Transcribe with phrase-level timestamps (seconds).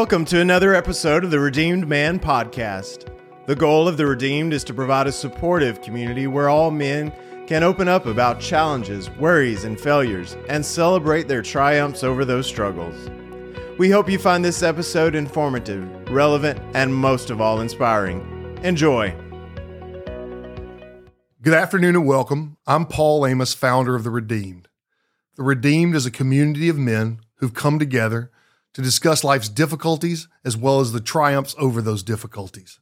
[0.00, 3.12] Welcome to another episode of the Redeemed Man Podcast.
[3.46, 7.12] The goal of the Redeemed is to provide a supportive community where all men
[7.48, 13.10] can open up about challenges, worries, and failures and celebrate their triumphs over those struggles.
[13.76, 18.56] We hope you find this episode informative, relevant, and most of all, inspiring.
[18.62, 19.12] Enjoy.
[21.42, 22.56] Good afternoon and welcome.
[22.68, 24.68] I'm Paul Amos, founder of The Redeemed.
[25.34, 28.30] The Redeemed is a community of men who've come together
[28.78, 32.78] to discuss life's difficulties as well as the triumphs over those difficulties.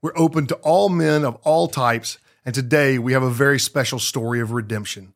[0.00, 3.98] We're open to all men of all types, and today we have a very special
[3.98, 5.12] story of redemption.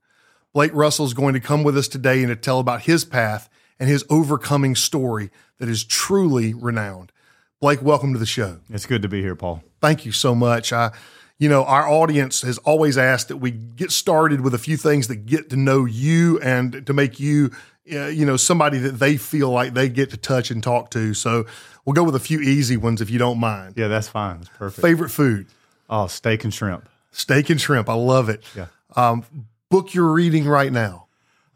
[0.53, 3.49] Blake Russell is going to come with us today and to tell about his path
[3.79, 7.13] and his overcoming story that is truly renowned.
[7.61, 8.59] Blake, welcome to the show.
[8.69, 9.63] It's good to be here, Paul.
[9.81, 10.73] Thank you so much.
[10.73, 10.91] I,
[11.39, 15.07] you know, our audience has always asked that we get started with a few things
[15.07, 17.53] that get to know you and to make you
[17.85, 21.15] you know, somebody that they feel like they get to touch and talk to.
[21.15, 21.47] So
[21.85, 23.75] we'll go with a few easy ones if you don't mind.
[23.77, 24.39] Yeah, that's fine.
[24.39, 24.83] That's perfect.
[24.83, 25.47] Favorite food?
[25.89, 26.89] Oh, steak and shrimp.
[27.13, 27.89] Steak and shrimp.
[27.89, 28.45] I love it.
[28.57, 28.67] Yeah.
[28.97, 29.25] Um,
[29.69, 31.07] book you're reading right now?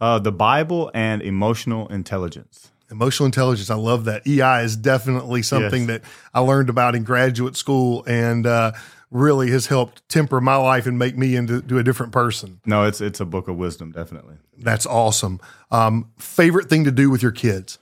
[0.00, 2.70] Uh, the Bible and emotional intelligence.
[2.90, 3.70] Emotional intelligence.
[3.70, 4.26] I love that.
[4.26, 6.00] EI is definitely something yes.
[6.00, 8.72] that I learned about in graduate school and uh,
[9.10, 12.60] really has helped temper my life and make me into a different person.
[12.66, 14.36] No, it's it's a book of wisdom, definitely.
[14.56, 15.40] That's awesome.
[15.70, 17.78] Um, favorite thing to do with your kids?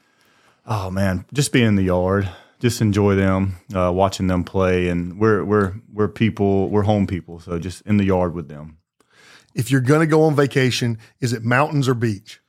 [0.67, 2.29] Oh man, just be in the yard.
[2.59, 7.39] Just enjoy them, uh, watching them play, and we're we're we're people, we're home people,
[7.39, 8.79] so just in the yard with them.
[9.55, 12.41] If you're going to go on vacation, is it mountains or beach?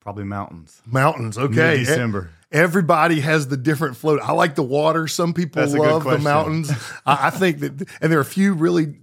[0.00, 0.82] Probably mountains.
[0.84, 1.78] Mountains, okay.
[1.78, 2.30] December.
[2.54, 4.20] Everybody has the different float.
[4.22, 5.08] I like the water.
[5.08, 6.70] Some people That's love the mountains.
[7.06, 9.00] I, I, think that, and there are a few really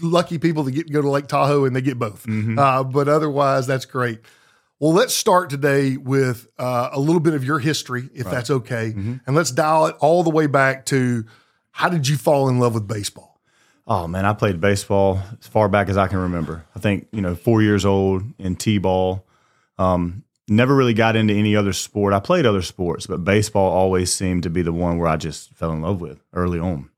[0.00, 2.26] lucky people that get go to Lake Tahoe and they get both.
[2.26, 2.58] Mm-hmm.
[2.58, 4.20] Uh, but otherwise, that's great.
[4.78, 8.32] Well, let's start today with uh, a little bit of your history, if right.
[8.32, 8.90] that's okay.
[8.90, 9.16] Mm-hmm.
[9.26, 11.24] And let's dial it all the way back to
[11.70, 13.40] how did you fall in love with baseball?
[13.86, 16.64] Oh, man, I played baseball as far back as I can remember.
[16.76, 19.26] I think, you know, four years old in T ball.
[19.78, 22.12] Um, never really got into any other sport.
[22.12, 25.54] I played other sports, but baseball always seemed to be the one where I just
[25.54, 26.90] fell in love with early on.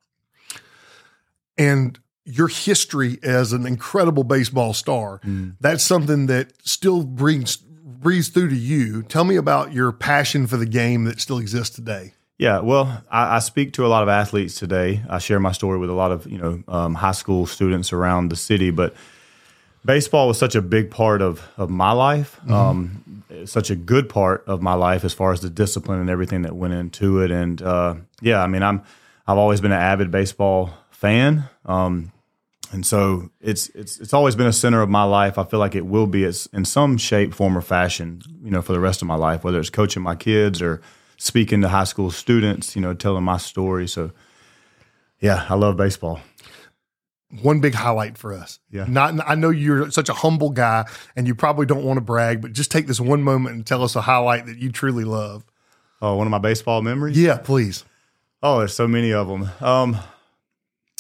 [1.59, 5.55] And your history as an incredible baseball star, mm.
[5.61, 9.03] that's something that still brings breathes through to you.
[9.03, 12.15] Tell me about your passion for the game that still exists today.
[12.39, 15.03] Yeah, well, I, I, speak to a lot of athletes today.
[15.09, 18.31] I share my story with a lot of you know um, high school students around
[18.31, 18.95] the city, but
[19.85, 22.53] baseball was such a big part of of my life, mm-hmm.
[22.53, 26.43] um, such a good part of my life as far as the discipline and everything
[26.43, 27.31] that went into it.
[27.31, 28.83] And uh, yeah, I mean, I'm
[29.27, 31.49] I've always been an avid baseball fan.
[31.65, 32.13] Um,
[32.73, 35.37] and so it's it's it's always been a center of my life.
[35.37, 38.73] I feel like it will be in some shape, form, or fashion, you know, for
[38.73, 39.45] the rest of my life.
[39.45, 40.81] Whether it's coaching my kids or
[41.19, 43.87] speaking to high school students, you know, telling my story.
[43.87, 44.13] So,
[45.21, 46.21] yeah, I love baseball.
[47.41, 48.59] One big highlight for us.
[48.71, 48.85] Yeah.
[48.87, 50.85] Not I know you're such a humble guy,
[51.17, 53.83] and you probably don't want to brag, but just take this one moment and tell
[53.83, 55.45] us a highlight that you truly love.
[56.03, 57.17] Oh, one of my baseball memories.
[57.19, 57.85] Yeah, please.
[58.43, 59.49] Oh, there's so many of them.
[59.61, 59.99] Um,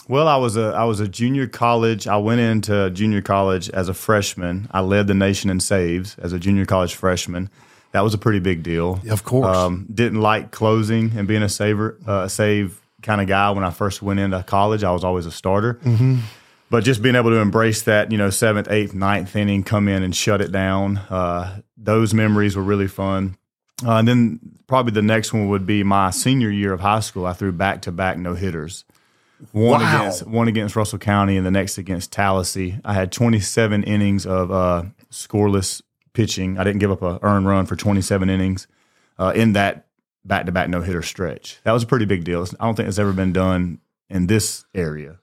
[0.08, 2.06] well, I was a I was a junior college.
[2.06, 4.68] I went into junior college as a freshman.
[4.70, 7.50] I led the nation in saves as a junior college freshman.
[7.92, 9.00] That was a pretty big deal.
[9.08, 9.56] Of course.
[9.56, 13.50] Um, didn't like closing and being a saver, uh, save kind of guy.
[13.50, 15.74] When I first went into college, I was always a starter.
[15.74, 16.18] Mm-hmm.
[16.70, 20.02] But just being able to embrace that, you know, seventh, eighth, ninth inning, come in
[20.02, 20.96] and shut it down.
[20.96, 23.36] Uh, those memories were really fun.
[23.84, 27.26] Uh, and then probably the next one would be my senior year of high school.
[27.26, 28.84] I threw back to back no hitters.
[29.50, 29.98] One wow.
[29.98, 32.78] against one against Russell County and the next against Tallassee.
[32.84, 35.82] I had 27 innings of uh, scoreless
[36.12, 36.58] pitching.
[36.58, 38.68] I didn't give up a earned run for 27 innings
[39.18, 39.86] uh, in that
[40.24, 41.58] back to back no hitter stretch.
[41.64, 42.46] That was a pretty big deal.
[42.60, 45.18] I don't think it's ever been done in this area.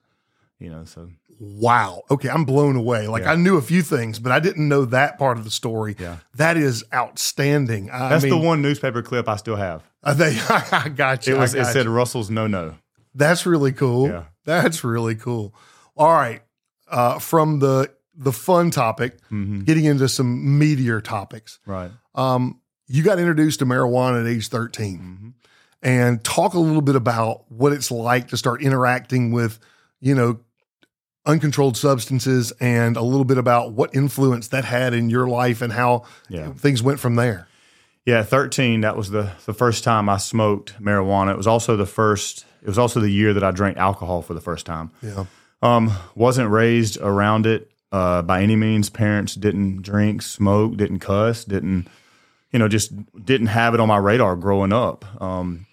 [0.59, 2.03] You know, so wow.
[2.11, 3.07] Okay, I'm blown away.
[3.07, 3.31] Like yeah.
[3.31, 5.95] I knew a few things, but I didn't know that part of the story.
[5.97, 7.89] Yeah, that is outstanding.
[7.89, 9.83] I That's mean, the one newspaper clip I still have.
[10.03, 11.35] Uh, they, I got you.
[11.35, 11.55] It was.
[11.55, 12.75] It said Russell's no no.
[13.15, 14.09] That's really cool.
[14.09, 14.23] Yeah.
[14.45, 15.53] That's really cool.
[15.97, 16.41] All right.
[16.87, 19.61] Uh, from the the fun topic, mm-hmm.
[19.61, 21.59] getting into some meatier topics.
[21.65, 21.91] Right.
[22.15, 22.58] Um,
[22.89, 24.99] you got introduced to marijuana at age 13.
[24.99, 25.29] Mm-hmm.
[25.81, 29.59] And talk a little bit about what it's like to start interacting with,
[30.01, 30.41] you know,
[31.25, 35.71] uncontrolled substances and a little bit about what influence that had in your life and
[35.71, 36.51] how yeah.
[36.51, 37.47] things went from there.
[38.05, 41.31] Yeah, 13, that was the, the first time I smoked marijuana.
[41.31, 44.33] It was also the first it was also the year that I drank alcohol for
[44.33, 44.91] the first time.
[45.01, 45.25] Yeah.
[45.61, 48.89] Um, wasn't raised around it uh, by any means.
[48.89, 51.87] Parents didn't drink, smoke, didn't cuss, didn't,
[52.51, 52.91] you know, just
[53.23, 55.05] didn't have it on my radar growing up.
[55.21, 55.65] Um,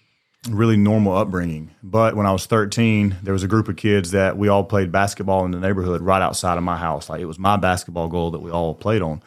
[0.49, 1.71] really normal upbringing.
[1.83, 4.91] But when I was 13, there was a group of kids that we all played
[4.91, 7.09] basketball in the neighborhood right outside of my house.
[7.09, 9.21] Like it was my basketball goal that we all played on.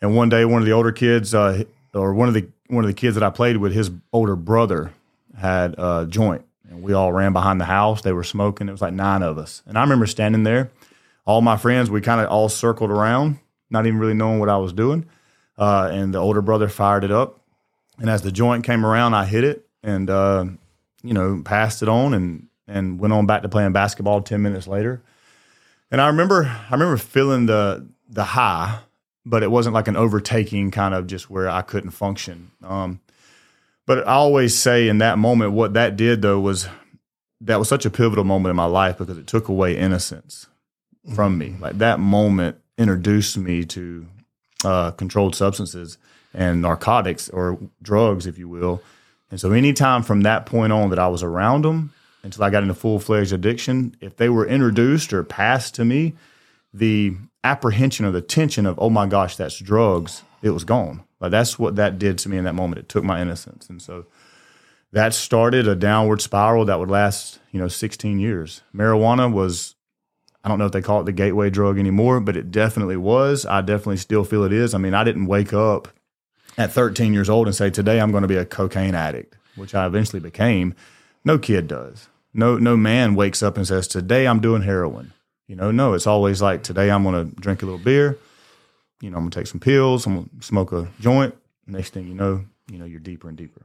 [0.00, 1.64] And one day, one of the older kids, uh,
[1.94, 4.92] or one of the one of the kids that I played with, his older brother
[5.38, 8.02] had a joint, and we all ran behind the house.
[8.02, 8.68] They were smoking.
[8.68, 10.70] It was like nine of us, and I remember standing there.
[11.24, 13.38] All my friends, we kind of all circled around,
[13.70, 15.08] not even really knowing what I was doing.
[15.58, 17.40] Uh, and the older brother fired it up,
[17.98, 20.44] and as the joint came around, I hit it, and uh,
[21.02, 24.20] you know, passed it on, and and went on back to playing basketball.
[24.20, 25.02] Ten minutes later,
[25.90, 28.80] and I remember, I remember feeling the the high
[29.26, 32.52] but it wasn't like an overtaking kind of just where I couldn't function.
[32.62, 33.00] Um,
[33.84, 36.68] but I always say in that moment, what that did though was
[37.40, 40.46] that was such a pivotal moment in my life because it took away innocence
[41.14, 41.56] from me.
[41.60, 44.06] Like that moment introduced me to
[44.66, 45.96] uh, controlled substances
[46.34, 48.82] and narcotics or drugs, if you will.
[49.30, 51.92] And so, anytime from that point on that I was around them
[52.24, 56.14] until I got into full fledged addiction, if they were introduced or passed to me,
[56.74, 61.04] the apprehension or the tension of, oh my gosh, that's drugs, it was gone.
[61.20, 62.80] Like that's what that did to me in that moment.
[62.80, 63.68] It took my innocence.
[63.68, 64.06] And so
[64.92, 68.62] that started a downward spiral that would last, you know, 16 years.
[68.74, 69.75] Marijuana was,
[70.46, 73.44] I don't know if they call it the gateway drug anymore, but it definitely was.
[73.44, 74.74] I definitely still feel it is.
[74.74, 75.88] I mean, I didn't wake up
[76.56, 79.74] at 13 years old and say, today I'm going to be a cocaine addict, which
[79.74, 80.76] I eventually became.
[81.24, 82.06] No kid does.
[82.32, 85.12] No, no man wakes up and says, today I'm doing heroin.
[85.48, 88.16] You know, no, it's always like today I'm going to drink a little beer.
[89.00, 90.06] You know, I'm going to take some pills.
[90.06, 91.34] I'm going to smoke a joint.
[91.66, 93.62] Next thing you know, you know, you're deeper and deeper.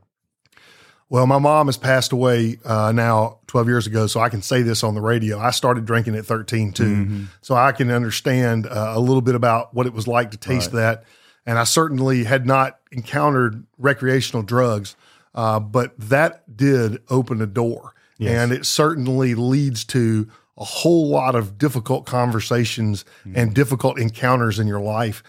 [1.11, 4.61] Well, my mom has passed away uh, now 12 years ago, so I can say
[4.61, 5.39] this on the radio.
[5.39, 7.23] I started drinking at 13 too, mm-hmm.
[7.41, 10.71] so I can understand uh, a little bit about what it was like to taste
[10.71, 10.79] right.
[10.79, 11.03] that.
[11.45, 14.95] And I certainly had not encountered recreational drugs,
[15.35, 18.31] uh, but that did open a door, yes.
[18.31, 23.33] and it certainly leads to a whole lot of difficult conversations mm-hmm.
[23.35, 25.23] and difficult encounters in your life.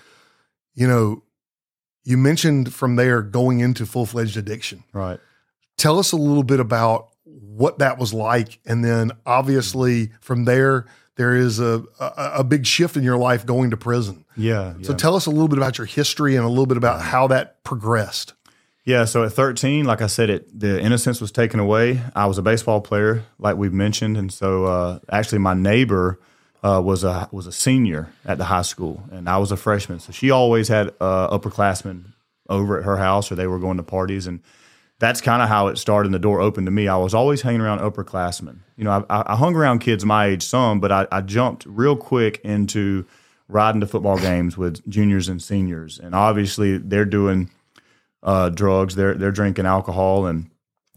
[0.77, 1.25] You know,
[2.05, 4.85] you mentioned from there going into full fledged addiction.
[4.93, 5.19] Right.
[5.77, 8.61] Tell us a little bit about what that was like.
[8.65, 10.87] And then obviously from there,
[11.17, 14.25] there is a, a, a big shift in your life going to prison.
[14.37, 14.87] Yeah, yeah.
[14.87, 17.27] So tell us a little bit about your history and a little bit about how
[17.29, 18.35] that progressed.
[18.85, 22.03] Yeah, so at 13, like I said, it the innocence was taken away.
[22.17, 26.19] I was a baseball player, like we've mentioned, and so uh, actually my neighbor
[26.65, 30.01] uh, was a was a senior at the high school, and I was a freshman.
[30.01, 32.07] So she always had uh, upperclassmen
[32.49, 34.41] over at her house, or they were going to parties, and
[35.03, 36.07] that's kind of how it started.
[36.07, 36.87] And the door opened to me.
[36.87, 38.61] I was always hanging around upperclassmen.
[38.77, 41.97] You know, I, I hung around kids my age some, but I, I jumped real
[41.97, 43.05] quick into
[43.49, 47.51] riding to football games with juniors and seniors, and obviously they're doing
[48.23, 48.95] uh, drugs.
[48.95, 50.49] They're they're drinking alcohol and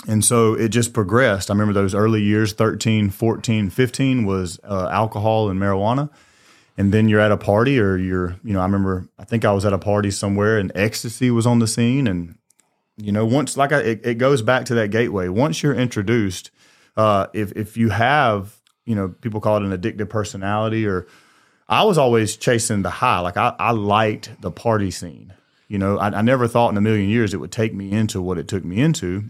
[0.07, 1.49] and so it just progressed.
[1.49, 6.11] I remember those early years 13, 14, 15 was uh, alcohol and marijuana.
[6.77, 9.51] And then you're at a party or you're, you know, I remember I think I
[9.51, 12.35] was at a party somewhere and ecstasy was on the scene and
[12.97, 15.27] you know, once like I, it, it goes back to that gateway.
[15.27, 16.51] Once you're introduced,
[16.95, 18.55] uh, if if you have,
[18.85, 21.07] you know, people call it an addictive personality or
[21.67, 23.19] I was always chasing the high.
[23.19, 25.33] Like I, I liked the party scene.
[25.67, 28.21] You know, I, I never thought in a million years it would take me into
[28.21, 29.25] what it took me into.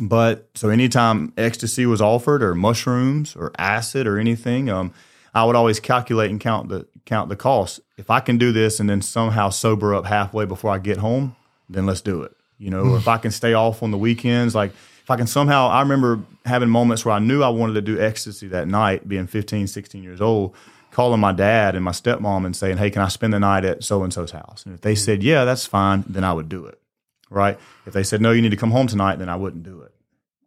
[0.00, 4.92] But so anytime ecstasy was offered, or mushrooms, or acid, or anything, um,
[5.34, 7.80] I would always calculate and count the count the cost.
[7.96, 11.34] If I can do this and then somehow sober up halfway before I get home,
[11.68, 12.32] then let's do it.
[12.60, 15.26] You know, or if I can stay off on the weekends, like if I can
[15.26, 19.08] somehow, I remember having moments where I knew I wanted to do ecstasy that night,
[19.08, 20.54] being 15, 16 years old
[20.90, 23.84] calling my dad and my stepmom and saying, "Hey, can I spend the night at
[23.84, 26.66] so and so's house?" And if they said, "Yeah, that's fine," then I would do
[26.66, 26.80] it.
[27.30, 27.58] Right?
[27.86, 29.94] If they said, "No, you need to come home tonight," then I wouldn't do it.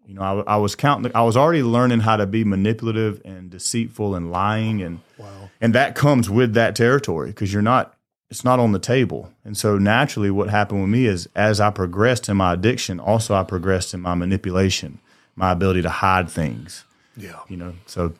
[0.05, 1.12] You know, I, I was counting.
[1.15, 5.50] I was already learning how to be manipulative and deceitful and lying, and wow.
[5.62, 7.92] and that comes with that territory because you're not.
[8.33, 11.69] It's not on the table, and so naturally, what happened with me is as I
[11.69, 14.97] progressed in my addiction, also I progressed in my manipulation,
[15.35, 16.83] my ability to hide things.
[17.15, 17.75] Yeah, you know.
[17.85, 18.15] So,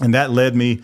[0.00, 0.82] and that led me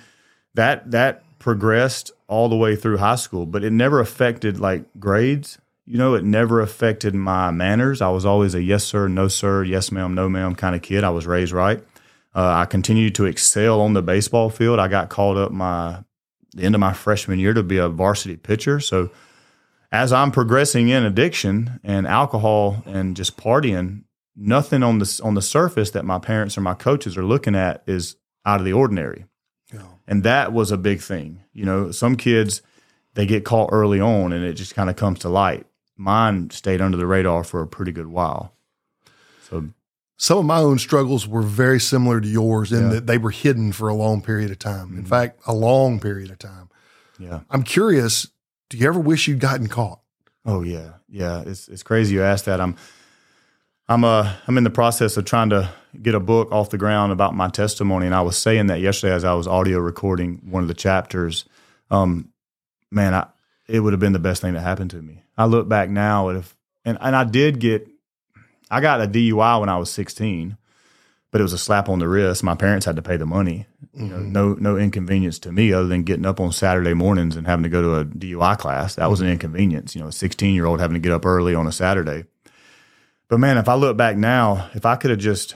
[0.55, 5.59] that that progressed all the way through high school, but it never affected like grades.
[5.85, 8.01] You know, it never affected my manners.
[8.01, 11.03] I was always a yes sir, no sir, yes ma'am, no ma'am kind of kid.
[11.03, 11.83] I was raised right.
[12.33, 14.79] Uh, I continued to excel on the baseball field.
[14.79, 16.05] I got called up my
[16.55, 18.81] the end of my freshman year to be a varsity pitcher.
[18.81, 19.11] So
[19.93, 24.05] as I'm progressing in addiction and alcohol and just partying,
[24.37, 27.83] nothing on the on the surface that my parents or my coaches are looking at
[27.87, 29.25] is out of the ordinary.
[30.07, 31.43] And that was a big thing.
[31.53, 32.63] You know, some kids,
[33.15, 35.67] they get caught early on and it just kind of comes to light.
[35.97, 38.55] Mine stayed under the radar for a pretty good while.
[39.51, 39.69] So,
[40.21, 42.89] Some of my own struggles were very similar to yours in Yeah.
[42.95, 44.99] that they were hidden for a long period of time.
[44.99, 46.69] In fact, a long period of time.
[47.19, 47.41] Yeah.
[47.51, 48.27] I'm curious,
[48.69, 50.01] do you ever wish you'd gotten caught?
[50.45, 51.43] Oh yeah, yeah.
[51.47, 52.61] It's it's crazy you asked that.
[52.61, 52.75] I'm
[53.89, 55.71] I'm uh I'm in the process of trying to
[56.03, 59.15] get a book off the ground about my testimony, and I was saying that yesterday
[59.15, 61.45] as I was audio recording one of the chapters.
[61.91, 62.33] Um,
[62.91, 63.27] man, I
[63.69, 65.23] it would have been the best thing that happened to me.
[65.37, 67.87] I look back now, if and and I did get,
[68.71, 70.57] I got a DUI when I was 16,
[71.31, 72.43] but it was a slap on the wrist.
[72.43, 73.67] My parents had to pay the money.
[73.95, 74.33] You know, mm-hmm.
[74.33, 77.69] no no inconvenience to me other than getting up on Saturday mornings and having to
[77.69, 78.95] go to a DUI class.
[78.95, 79.33] That was an mm-hmm.
[79.33, 79.95] inconvenience.
[79.95, 82.25] You know, a 16 year old having to get up early on a Saturday.
[83.29, 85.55] But man, if I look back now, if I could have just,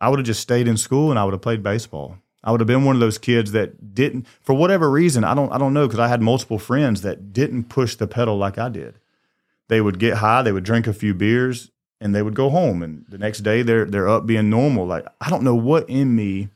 [0.00, 2.18] I would have just stayed in school and I would have played baseball.
[2.42, 5.50] I would have been one of those kids that didn't, for whatever reason, I don't,
[5.50, 8.68] I don't know, because I had multiple friends that didn't push the pedal like I
[8.68, 8.98] did.
[9.68, 11.70] They would get high, they would drink a few beers,
[12.04, 12.82] and they would go home.
[12.82, 14.86] And the next day, they're they're up being normal.
[14.86, 16.50] Like I don't know what in me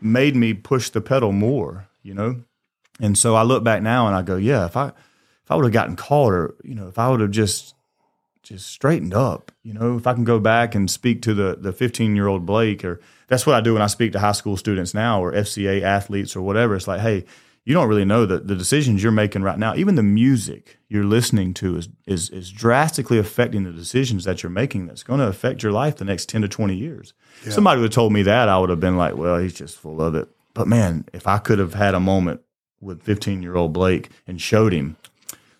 [0.00, 2.42] made me push the pedal more, you know.
[3.00, 5.64] And so I look back now and I go, yeah, if I if I would
[5.64, 7.74] have gotten caught, or you know, if I would have just
[8.42, 11.72] just straightened up, you know, if I can go back and speak to the the
[11.72, 14.56] 15 year old Blake, or that's what I do when I speak to high school
[14.56, 16.74] students now, or FCA athletes, or whatever.
[16.74, 17.24] It's like, hey,
[17.66, 21.04] you don't really know that the decisions you're making right now, even the music you're
[21.04, 24.86] listening to, is is is drastically affecting the decisions that you're making.
[24.86, 27.12] That's going to affect your life the next 10 to 20 years.
[27.50, 30.00] Somebody would have told me that, I would have been like, well, he's just full
[30.00, 30.28] of it.
[30.54, 32.40] But man, if I could have had a moment
[32.80, 34.96] with 15 year old Blake and showed him,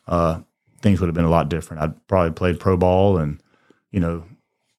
[0.06, 0.42] uh,
[0.80, 1.82] things would have been a lot different.
[1.82, 3.42] I'd probably played pro ball and,
[3.90, 4.24] you know,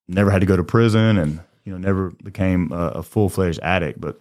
[0.08, 3.60] never had to go to prison and, you know, never became a, a full fledged
[3.62, 4.00] addict.
[4.00, 4.18] But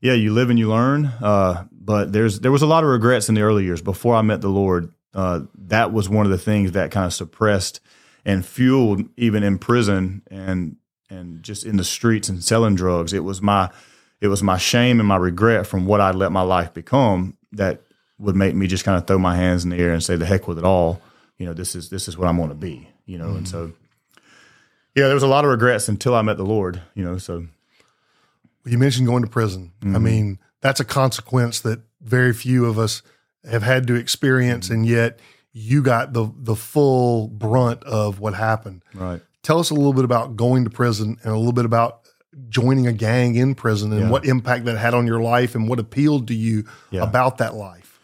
[0.00, 1.06] yeah, you live and you learn.
[1.06, 4.22] Uh, but there's there was a lot of regrets in the early years before I
[4.22, 4.92] met the Lord.
[5.14, 7.80] Uh, that was one of the things that kind of suppressed
[8.24, 10.76] and fueled even in prison and
[11.08, 13.12] and just in the streets and selling drugs.
[13.12, 13.70] It was my
[14.20, 17.82] it was my shame and my regret from what I'd let my life become that
[18.18, 20.26] would make me just kind of throw my hands in the air and say the
[20.26, 21.00] heck with it all.
[21.38, 22.88] You know, this is this is what I'm going to be.
[23.04, 23.72] You know, and so
[24.94, 26.82] yeah, there was a lot of regrets until I met the Lord.
[26.94, 27.46] You know, so
[28.66, 29.72] You mentioned going to prison.
[29.82, 33.02] I mean, that's a consequence that very few of us
[33.48, 35.20] have had to experience, and yet
[35.52, 38.82] you got the the full brunt of what happened.
[38.94, 39.20] right.
[39.42, 42.00] Tell us a little bit about going to prison and a little bit about
[42.48, 44.10] joining a gang in prison and Yeah.
[44.10, 47.04] what impact that had on your life and what appealed to you Yeah.
[47.04, 48.00] about that life.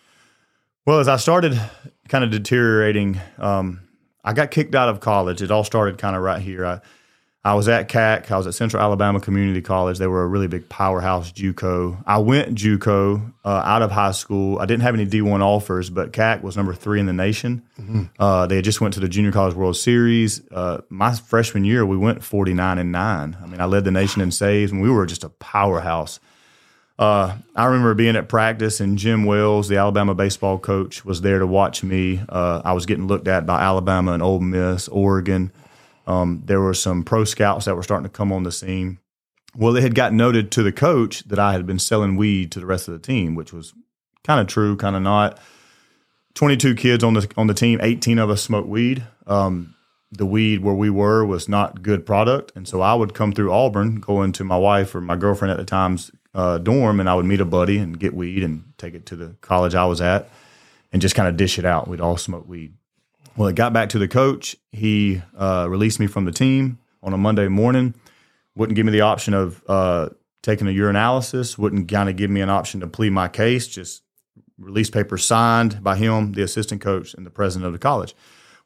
[0.86, 1.60] Well, as I started
[2.08, 3.80] kind of deteriorating, um,
[4.24, 5.42] I got kicked out of college.
[5.42, 6.64] It all started kind of right here.
[6.64, 6.80] I,
[7.44, 8.30] I was at CAC.
[8.30, 9.98] I was at Central Alabama Community College.
[9.98, 12.04] They were a really big powerhouse JUCO.
[12.06, 14.60] I went JUCO uh, out of high school.
[14.60, 17.62] I didn't have any D1 offers, but CAC was number three in the nation.
[18.16, 20.40] Uh, they had just went to the Junior College World Series.
[20.52, 23.36] Uh, my freshman year, we went 49 and nine.
[23.42, 26.20] I mean, I led the nation in saves, and we were just a powerhouse.
[26.96, 31.40] Uh, I remember being at practice, and Jim Wells, the Alabama baseball coach, was there
[31.40, 32.20] to watch me.
[32.28, 35.50] Uh, I was getting looked at by Alabama and Ole Miss, Oregon.
[36.06, 38.98] Um, there were some pro scouts that were starting to come on the scene.
[39.54, 42.60] Well, it had got noted to the coach that I had been selling weed to
[42.60, 43.74] the rest of the team, which was
[44.24, 45.38] kind of true, kind of not.
[46.34, 49.04] Twenty-two kids on the on the team, eighteen of us smoked weed.
[49.26, 49.74] Um,
[50.10, 53.52] the weed where we were was not good product, and so I would come through
[53.52, 57.14] Auburn, go into my wife or my girlfriend at the time's uh, dorm, and I
[57.14, 60.00] would meet a buddy and get weed and take it to the college I was
[60.00, 60.30] at,
[60.92, 61.88] and just kind of dish it out.
[61.88, 62.74] We'd all smoke weed.
[63.36, 64.56] Well, it got back to the coach.
[64.72, 67.94] He uh, released me from the team on a Monday morning.
[68.54, 70.10] Wouldn't give me the option of uh,
[70.42, 71.56] taking a urinalysis.
[71.56, 73.66] Wouldn't kind of give me an option to plead my case.
[73.66, 74.02] Just
[74.58, 78.14] release paper signed by him, the assistant coach, and the president of the college.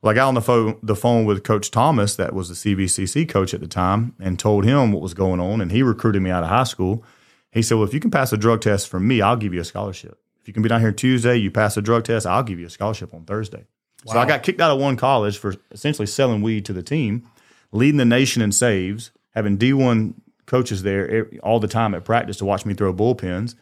[0.03, 3.29] Well, I got on the phone the phone with Coach Thomas, that was the CVCC
[3.29, 5.61] coach at the time, and told him what was going on.
[5.61, 7.05] And he recruited me out of high school.
[7.53, 9.61] He said, "Well, if you can pass a drug test for me, I'll give you
[9.61, 10.19] a scholarship.
[10.41, 12.67] If you can be down here Tuesday, you pass a drug test, I'll give you
[12.67, 13.67] a scholarship on Thursday."
[14.07, 17.29] So I got kicked out of one college for essentially selling weed to the team,
[17.73, 20.15] leading the nation in saves, having D1
[20.47, 23.55] coaches there all the time at practice to watch me throw bullpens.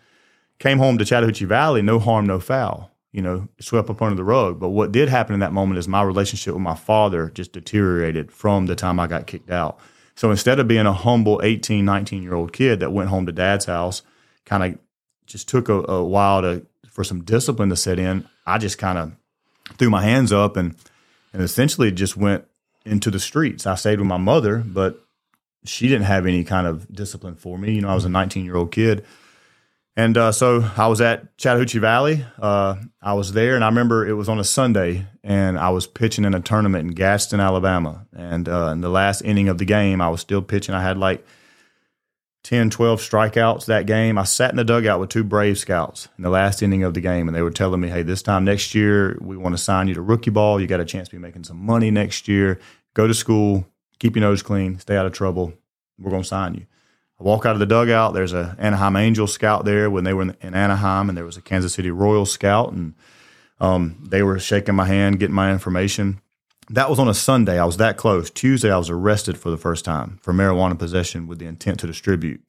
[0.58, 2.90] Came home to Chattahoochee Valley, no harm, no foul.
[3.10, 4.58] You know, swept up under the rug.
[4.58, 8.32] But what did happen in that moment is my relationship with my father just deteriorated
[8.32, 9.78] from the time I got kicked out.
[10.16, 13.32] So instead of being a humble 18, 19 year old kid that went home to
[13.32, 14.02] dad's house,
[14.44, 14.78] kind of
[15.26, 18.98] just took a, a while to for some discipline to set in, I just kind
[18.98, 19.12] of
[19.78, 20.74] threw my hands up and
[21.32, 22.44] and essentially just went
[22.84, 23.66] into the streets.
[23.66, 25.04] I stayed with my mother, but
[25.64, 27.74] she didn't have any kind of discipline for me.
[27.74, 29.04] You know, I was a 19 year old kid.
[29.96, 32.24] And uh, so I was at Chattahoochee Valley.
[32.40, 35.86] Uh, I was there, and I remember it was on a Sunday, and I was
[35.86, 38.04] pitching in a tournament in Gadsden, Alabama.
[38.12, 40.74] And uh, in the last inning of the game, I was still pitching.
[40.74, 41.24] I had like
[42.44, 44.18] 10, 12 strikeouts that game.
[44.18, 47.00] I sat in the dugout with two Brave scouts in the last inning of the
[47.00, 49.88] game, and they were telling me, hey, this time next year, we want to sign
[49.88, 50.60] you to rookie ball.
[50.60, 52.60] You got a chance to be making some money next year.
[52.92, 53.66] Go to school,
[53.98, 55.54] keep your nose clean, stay out of trouble.
[55.98, 56.66] We're going to sign you.
[57.18, 58.12] I walk out of the dugout.
[58.12, 61.38] There's a Anaheim Angels scout there when they were in, in Anaheim, and there was
[61.38, 62.94] a Kansas City Royals scout, and
[63.58, 66.20] um, they were shaking my hand, getting my information.
[66.70, 67.58] That was on a Sunday.
[67.58, 68.30] I was that close.
[68.30, 71.86] Tuesday, I was arrested for the first time for marijuana possession with the intent to
[71.86, 72.42] distribute.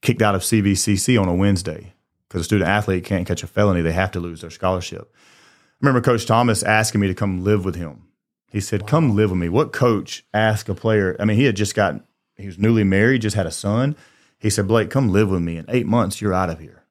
[0.00, 1.94] Kicked out of CVCC on a Wednesday
[2.28, 5.12] because a student athlete can't catch a felony; they have to lose their scholarship.
[5.14, 8.08] I remember Coach Thomas asking me to come live with him.
[8.50, 8.88] He said, wow.
[8.88, 11.16] "Come live with me." What coach asked a player?
[11.18, 12.02] I mean, he had just got
[12.36, 13.96] he was newly married, just had a son.
[14.38, 15.56] He said, Blake, come live with me.
[15.56, 16.83] In eight months, you're out of here.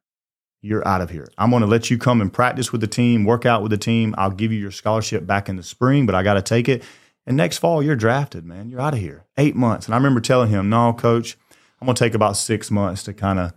[0.66, 1.28] You're out of here.
[1.38, 3.78] I'm going to let you come and practice with the team, work out with the
[3.78, 4.16] team.
[4.18, 6.84] I'll give you your scholarship back in the spring, but I got to take it.
[7.28, 8.70] And next fall, you're drafted, man.
[8.70, 9.26] You're out of here.
[9.38, 9.88] Eight months.
[9.88, 11.38] And I remember telling him, no, coach,
[11.82, 13.54] I'm going to take about six months to kind of,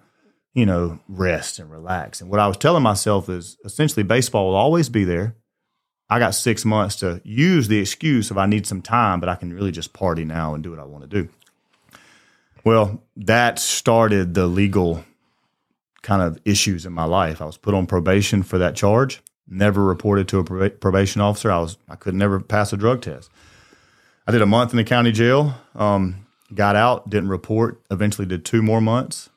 [0.53, 2.21] you know, rest and relax.
[2.21, 5.37] And what I was telling myself is essentially baseball will always be there.
[6.11, 9.37] I got six months to use the excuse if I need some time, but I
[9.37, 11.29] can really just party now and do what I want to do.
[12.65, 15.05] Well, that started the legal
[16.07, 17.43] kind of issues in my life.
[17.43, 19.21] I was put on probation for that charge.
[19.49, 21.51] Never reported to a probation officer.
[21.51, 23.29] I was I could never pass a drug test.
[24.27, 25.55] I did a month in the county jail.
[25.75, 27.83] Um, got out, didn't report.
[27.91, 29.31] Eventually, did two more months.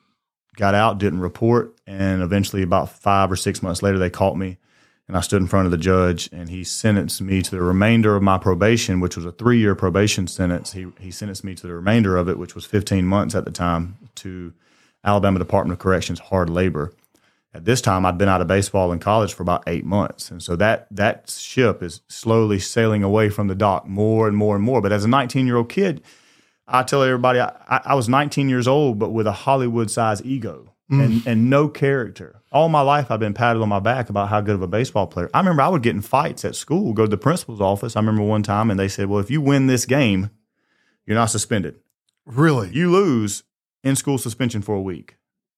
[0.58, 4.58] Got out, didn't report, and eventually, about five or six months later, they caught me
[5.10, 8.16] and I stood in front of the judge, and he sentenced me to the remainder
[8.16, 10.74] of my probation, which was a three year probation sentence.
[10.74, 13.50] He, he sentenced me to the remainder of it, which was 15 months at the
[13.50, 14.54] time, to
[15.04, 16.94] Alabama Department of Corrections hard labor.
[17.54, 20.42] At this time, I'd been out of baseball in college for about eight months, and
[20.42, 24.64] so that that ship is slowly sailing away from the dock more and more and
[24.64, 24.82] more.
[24.82, 26.04] But as a 19 year old kid,
[26.68, 30.76] I tell everybody I, I was 19 years old, but with a Hollywood size ego
[30.92, 31.04] mm.
[31.04, 34.42] and, and no character all my life I've been patted on my back about how
[34.42, 35.30] good of a baseball player.
[35.34, 37.96] I remember I would get in fights at school, go to the principal's office.
[37.96, 40.32] I remember one time and they said, Well, if you win this game,
[41.06, 41.76] you're not suspended.
[42.26, 42.70] Really?
[42.72, 43.44] You lose
[43.84, 45.18] in school suspension for a week.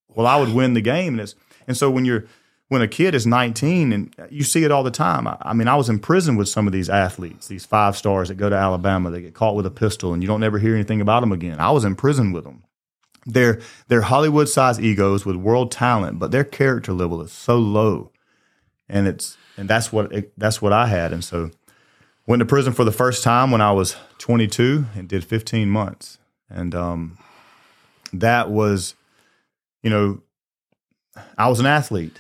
[0.10, 1.14] Well, I would win the game.
[1.14, 1.36] And it's
[1.68, 2.26] and so when you're
[2.68, 5.28] when a kid is 19 and you see it all the time.
[5.28, 8.30] I, I mean, I was in prison with some of these athletes, these five stars
[8.30, 10.74] that go to Alabama, they get caught with a pistol and you don't ever hear
[10.74, 11.60] anything about them again.
[11.60, 12.64] I was in prison with them.
[13.26, 18.12] They're they're Hollywood sized egos with world talent, but their character level is so low,
[18.90, 21.52] and it's and that's what it, that's what I had, and so
[22.26, 26.18] went to prison for the first time when I was 22 and did 15 months,
[26.50, 27.20] and um,
[28.14, 28.96] that was,
[29.84, 30.22] you know,
[31.38, 32.20] I was an athlete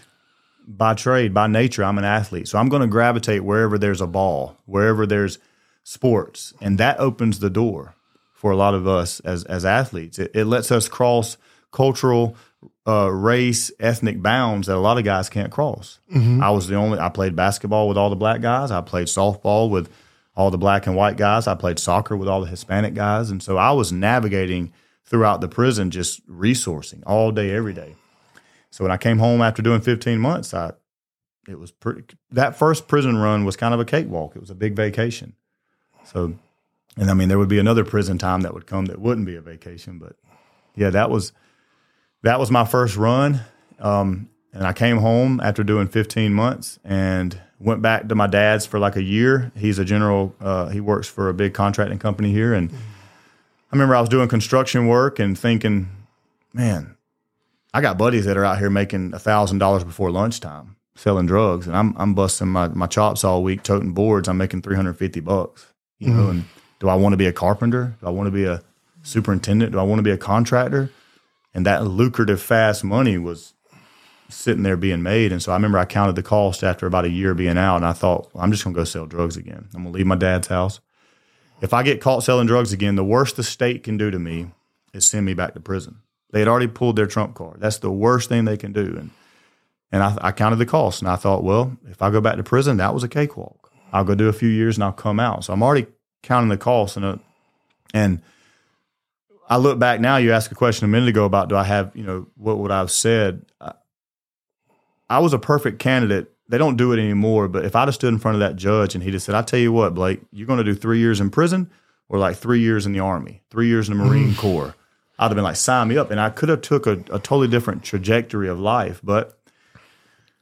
[0.67, 1.83] by trade, by nature.
[1.83, 5.39] I'm an athlete, so I'm going to gravitate wherever there's a ball, wherever there's
[5.83, 7.95] sports, and that opens the door
[8.33, 10.19] for a lot of us as as athletes.
[10.19, 11.37] It, it lets us cross
[11.71, 12.35] cultural,
[12.87, 15.99] uh, race, ethnic bounds that a lot of guys can't cross.
[16.13, 16.43] Mm-hmm.
[16.43, 16.99] I was the only.
[16.99, 18.71] I played basketball with all the black guys.
[18.71, 19.89] I played softball with
[20.35, 21.47] all the black and white guys.
[21.47, 24.73] I played soccer with all the Hispanic guys, and so I was navigating
[25.11, 27.95] throughout the prison, just resourcing all day, every day.
[28.71, 30.71] So when I came home after doing 15 months, I
[31.47, 32.03] it was pretty.
[32.31, 34.35] That first prison run was kind of a cakewalk.
[34.35, 35.33] It was a big vacation.
[36.05, 36.35] So
[36.95, 39.35] and I mean, there would be another prison time that would come that wouldn't be
[39.35, 39.99] a vacation.
[39.99, 40.15] But
[40.75, 41.33] yeah, that was
[42.23, 43.41] that was my first run.
[43.79, 48.65] Um, and I came home after doing 15 months and went back to my dad's
[48.65, 49.51] for like a year.
[49.57, 50.35] He's a general.
[50.39, 52.71] Uh, he works for a big contracting company here, and
[53.71, 55.89] I remember I was doing construction work and thinking,
[56.53, 56.97] man,
[57.73, 61.67] I got buddies that are out here making a thousand dollars before lunchtime selling drugs,
[61.67, 64.27] and I'm I'm busting my, my chops all week toting boards.
[64.27, 66.29] I'm making 350 bucks, you know, mm-hmm.
[66.31, 66.45] and
[66.79, 67.95] do I want to be a carpenter?
[68.01, 68.61] Do I want to be a
[69.03, 69.71] superintendent?
[69.71, 70.91] Do I want to be a contractor?
[71.53, 73.53] And that lucrative, fast money was
[74.29, 75.31] sitting there being made.
[75.31, 77.85] And so I remember I counted the cost after about a year being out, and
[77.85, 79.67] I thought, well, I'm just going to go sell drugs again.
[79.73, 80.81] I'm going to leave my dad's house.
[81.61, 84.51] If I get caught selling drugs again, the worst the state can do to me
[84.93, 85.99] is send me back to prison.
[86.31, 87.59] They had already pulled their trump card.
[87.59, 88.95] That's the worst thing they can do.
[88.97, 89.11] And
[89.93, 92.43] and I, I counted the cost, and I thought, well, if I go back to
[92.43, 93.71] prison, that was a cakewalk.
[93.91, 95.43] I'll go do a few years and I'll come out.
[95.43, 95.87] So I'm already
[96.23, 97.17] counting the costs and uh,
[97.93, 98.21] and
[99.49, 100.15] I look back now.
[100.15, 102.71] You asked a question a minute ago about do I have you know what would
[102.71, 103.45] I have said?
[103.59, 103.73] I,
[105.09, 106.31] I was a perfect candidate.
[106.51, 107.47] They don't do it anymore.
[107.47, 109.41] But if I'd have stood in front of that judge and he'd have said, "I
[109.41, 111.71] tell you what, Blake, you're going to do three years in prison
[112.09, 114.37] or like three years in the army, three years in the Marine mm.
[114.37, 114.75] Corps,"
[115.21, 116.09] I'd have been like, sign me up.
[116.09, 118.99] And I could have took a, a totally different trajectory of life.
[119.03, 119.37] But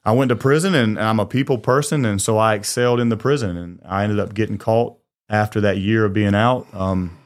[0.06, 2.06] I went to prison and I'm a people person.
[2.06, 3.58] And so I excelled in the prison.
[3.58, 4.98] And I ended up getting caught
[5.30, 6.66] after that year of being out.
[6.74, 7.18] Um,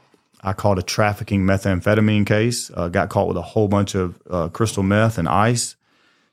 [0.42, 4.48] I caught a trafficking methamphetamine case, uh, got caught with a whole bunch of uh,
[4.48, 5.76] crystal meth and ice.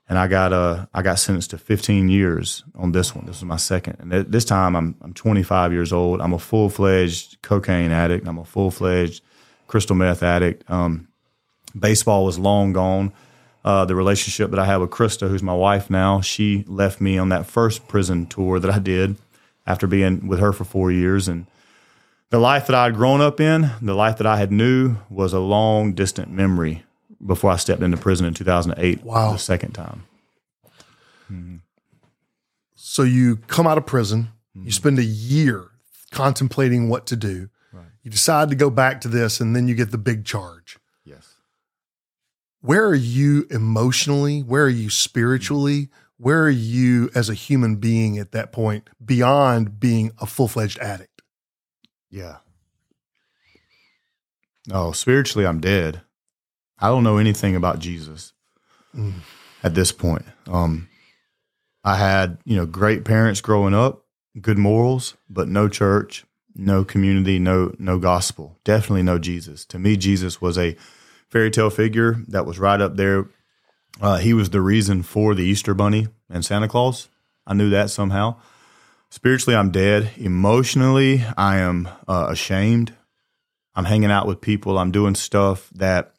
[0.08, 3.24] And I got uh, I got sentenced to 15 years on this one.
[3.24, 6.20] This was my second, and th- this time I'm I'm 25 years old.
[6.20, 8.26] I'm a full fledged cocaine addict.
[8.26, 9.22] I'm a full fledged
[9.68, 10.68] crystal meth addict.
[10.70, 11.08] Um,
[11.78, 13.12] baseball was long gone.
[13.64, 17.16] Uh, the relationship that I have with Krista, who's my wife now, she left me
[17.16, 19.16] on that first prison tour that I did
[19.66, 21.28] after being with her for four years.
[21.28, 21.46] And
[22.30, 25.32] the life that I had grown up in, the life that I had knew, was
[25.32, 26.82] a long, distant memory
[27.24, 29.02] before I stepped into prison in 2008.
[29.04, 29.32] Wow.
[29.32, 30.04] The second time.
[31.28, 31.56] Hmm.
[32.74, 34.70] So you come out of prison, you hmm.
[34.70, 35.70] spend a year
[36.10, 37.48] contemplating what to do.
[38.02, 40.78] You decide to go back to this, and then you get the big charge.
[41.04, 41.36] Yes.
[42.60, 44.40] Where are you emotionally?
[44.40, 45.88] Where are you spiritually?
[46.16, 50.78] Where are you as a human being at that point beyond being a full fledged
[50.80, 51.22] addict?
[52.10, 52.38] Yeah.
[54.70, 56.02] Oh, spiritually, I'm dead.
[56.82, 58.32] I don't know anything about Jesus
[59.62, 60.24] at this point.
[60.48, 60.88] Um,
[61.84, 64.04] I had, you know, great parents growing up,
[64.40, 66.24] good morals, but no church,
[66.56, 68.58] no community, no no gospel.
[68.64, 69.64] Definitely no Jesus.
[69.66, 70.76] To me, Jesus was a
[71.30, 73.26] fairy tale figure that was right up there.
[74.00, 77.08] Uh, he was the reason for the Easter Bunny and Santa Claus.
[77.46, 78.36] I knew that somehow.
[79.08, 80.10] Spiritually, I'm dead.
[80.16, 82.92] Emotionally, I am uh, ashamed.
[83.74, 84.78] I'm hanging out with people.
[84.78, 86.14] I'm doing stuff that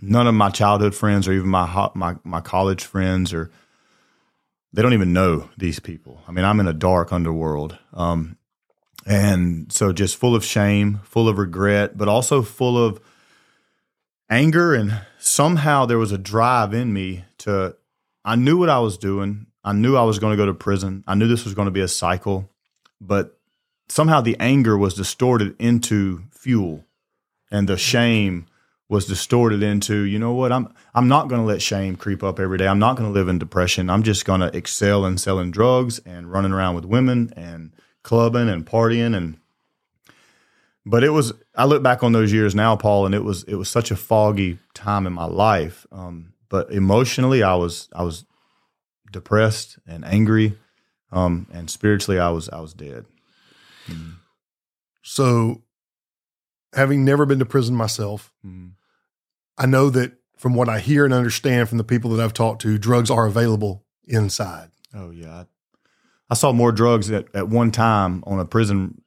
[0.00, 3.50] none of my childhood friends or even my my my college friends or
[4.72, 6.22] they don't even know these people.
[6.28, 7.78] I mean, I'm in a dark underworld.
[7.94, 8.36] Um,
[9.06, 13.00] and so just full of shame, full of regret, but also full of
[14.30, 17.74] anger and somehow there was a drive in me to
[18.24, 19.46] I knew what I was doing.
[19.64, 21.02] I knew I was going to go to prison.
[21.06, 22.50] I knew this was going to be a cycle,
[23.00, 23.38] but
[23.88, 26.84] somehow the anger was distorted into fuel
[27.50, 28.46] and the shame
[28.88, 32.40] was distorted into, you know what, I'm I'm not going to let shame creep up
[32.40, 32.66] every day.
[32.66, 33.90] I'm not going to live in depression.
[33.90, 37.72] I'm just going to excel in selling drugs and running around with women and
[38.02, 39.38] clubbing and partying and
[40.86, 43.56] but it was I look back on those years now, Paul, and it was it
[43.56, 45.86] was such a foggy time in my life.
[45.92, 48.24] Um, but emotionally, I was I was
[49.12, 50.56] depressed and angry,
[51.12, 53.04] um, and spiritually, I was I was dead.
[55.02, 55.62] So,
[56.74, 58.72] having never been to prison myself, Mhm.
[59.58, 62.62] I know that from what I hear and understand from the people that I've talked
[62.62, 64.70] to, drugs are available inside.
[64.94, 65.46] Oh yeah, I,
[66.30, 69.02] I saw more drugs at, at one time on a prison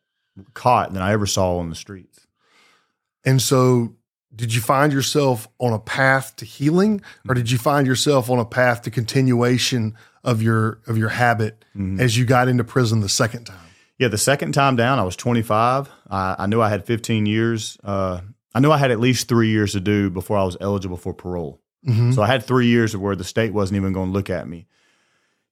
[0.54, 2.28] cot than I ever saw on the streets.
[3.24, 3.96] And so,
[4.36, 8.40] did you find yourself on a path to healing, or did you find yourself on
[8.40, 11.64] a path to continuation of your of your habit
[12.00, 13.58] as you got into prison the second time?
[13.98, 15.88] Yeah, the second time down, I was 25.
[16.10, 17.78] I, I knew I had 15 years.
[17.84, 18.22] Uh,
[18.54, 21.14] I knew I had at least three years to do before I was eligible for
[21.14, 21.62] parole.
[21.88, 22.14] Mhm.
[22.14, 24.48] So I had three years of where the state wasn't even going to look at
[24.48, 24.68] me.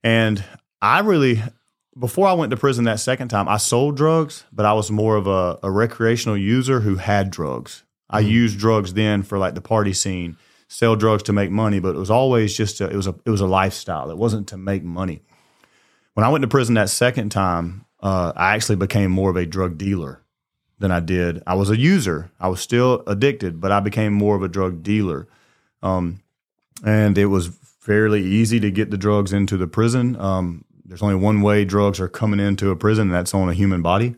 [0.03, 0.43] And
[0.81, 1.41] I really,
[1.97, 5.15] before I went to prison that second time, I sold drugs, but I was more
[5.15, 7.83] of a, a recreational user who had drugs.
[8.09, 11.95] I used drugs then for like the party scene, sell drugs to make money, but
[11.95, 14.09] it was always just a, it was a it was a lifestyle.
[14.09, 15.21] It wasn't to make money.
[16.15, 19.45] When I went to prison that second time, uh, I actually became more of a
[19.45, 20.21] drug dealer
[20.79, 21.43] than I did.
[21.45, 22.31] I was a user.
[22.39, 25.27] I was still addicted, but I became more of a drug dealer.
[25.83, 26.21] Um,
[26.83, 30.15] and it was fairly easy to get the drugs into the prison.
[30.15, 33.53] Um, there's only one way drugs are coming into a prison, and that's on a
[33.53, 34.15] human body.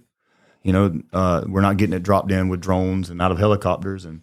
[0.63, 4.05] You know, uh, we're not getting it dropped in with drones and out of helicopters,
[4.05, 4.21] and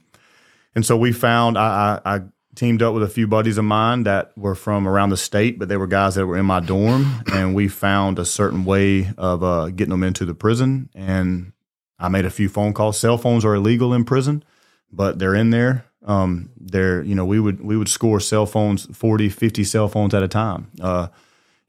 [0.75, 2.21] and so we found I, I, I
[2.55, 5.69] teamed up with a few buddies of mine that were from around the state, but
[5.69, 9.43] they were guys that were in my dorm, and we found a certain way of
[9.43, 10.89] uh, getting them into the prison.
[10.95, 11.53] And
[11.99, 12.99] I made a few phone calls.
[12.99, 14.45] Cell phones are illegal in prison,
[14.93, 15.85] but they're in there.
[16.05, 20.15] Um, they're you know we would we would score cell phones 40, 50 cell phones
[20.15, 20.71] at a time.
[20.81, 21.09] Uh,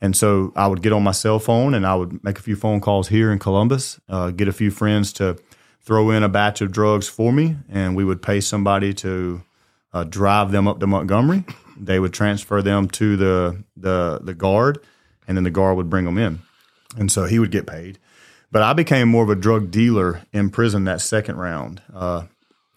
[0.02, 2.56] and so I would get on my cell phone and I would make a few
[2.56, 5.38] phone calls here in Columbus, uh, get a few friends to
[5.82, 9.42] throw in a batch of drugs for me, and we would pay somebody to
[9.92, 11.44] uh, drive them up to Montgomery.
[11.78, 14.80] They would transfer them to the the the guard,
[15.28, 16.40] and then the guard would bring them in,
[16.98, 17.98] and so he would get paid.
[18.52, 22.24] But I became more of a drug dealer in prison that second round, uh,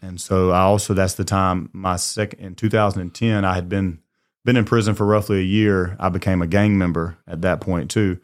[0.02, 4.00] and so I also that's the time my second in 2010 I had been
[4.44, 5.96] been in prison for roughly a year.
[6.00, 8.18] I became a gang member at that point too.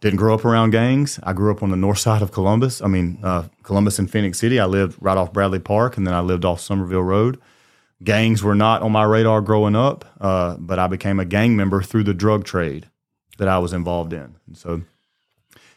[0.00, 1.18] Didn't grow up around gangs.
[1.22, 2.82] I grew up on the north side of Columbus.
[2.82, 4.60] I mean, uh, Columbus and Phenix City.
[4.60, 7.40] I lived right off Bradley Park, and then I lived off Somerville Road.
[8.02, 11.82] gangs were not on my radar growing up, uh, but I became a gang member
[11.82, 12.90] through the drug trade
[13.38, 14.34] that I was involved in.
[14.46, 14.82] And so,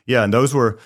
[0.05, 0.77] yeah, and those were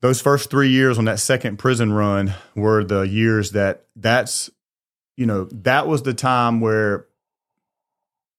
[0.00, 4.50] those first three years on that second prison run were the years that that's
[5.16, 7.06] you know that was the time where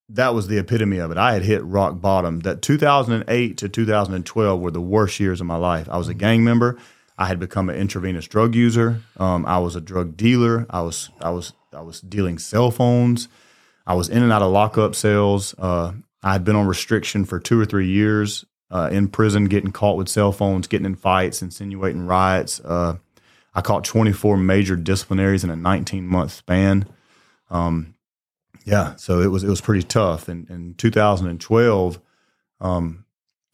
[0.09, 1.17] that was the epitome of it.
[1.17, 2.39] I had hit rock bottom.
[2.39, 5.87] That 2008 to 2012 were the worst years of my life.
[5.89, 6.77] I was a gang member.
[7.17, 9.01] I had become an intravenous drug user.
[9.17, 10.65] Um, I was a drug dealer.
[10.69, 13.27] I was I was I was dealing cell phones.
[13.85, 15.53] I was in and out of lockup cells.
[15.57, 15.93] Uh,
[16.23, 19.97] I had been on restriction for two or three years uh, in prison, getting caught
[19.97, 22.59] with cell phones, getting in fights, insinuating riots.
[22.59, 22.97] Uh,
[23.53, 26.87] I caught 24 major disciplinaries in a 19 month span.
[27.49, 27.95] Um,
[28.65, 30.27] yeah, so it was it was pretty tough.
[30.27, 31.99] And in 2012,
[32.61, 33.05] um,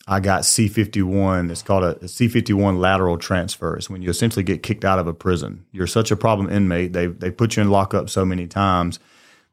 [0.08, 1.50] I got C51.
[1.50, 3.78] It's called a a C51 lateral transfer.
[3.78, 5.66] It's when you essentially get kicked out of a prison.
[5.72, 6.92] You're such a problem inmate.
[6.92, 9.00] They they put you in lockup so many times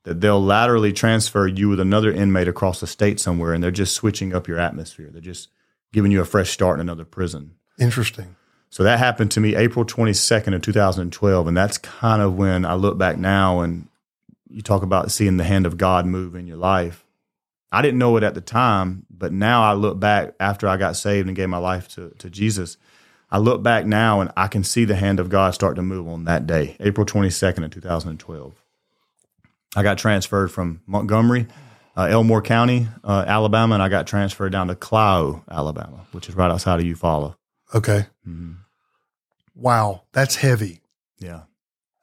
[0.05, 3.95] that they'll laterally transfer you with another inmate across the state somewhere, and they're just
[3.95, 5.11] switching up your atmosphere.
[5.13, 5.49] They're just
[5.93, 7.55] giving you a fresh start in another prison.
[7.79, 8.37] Interesting.
[8.71, 12.75] So that happened to me April 22nd of 2012, and that's kind of when I
[12.75, 13.89] look back now and
[14.49, 17.05] you talk about seeing the hand of God move in your life.
[17.71, 20.97] I didn't know it at the time, but now I look back after I got
[20.97, 22.77] saved and gave my life to, to Jesus.
[23.31, 26.07] I look back now and I can see the hand of God start to move
[26.07, 28.62] on that day, April 22nd of 2012.
[29.75, 31.47] I got transferred from Montgomery,
[31.97, 36.35] uh, Elmore County, uh, Alabama, and I got transferred down to Clio, Alabama, which is
[36.35, 37.37] right outside of Eufaula.
[37.75, 38.07] Okay.
[38.27, 38.53] Mm-hmm.
[39.55, 40.81] Wow, that's heavy.
[41.19, 41.43] Yeah.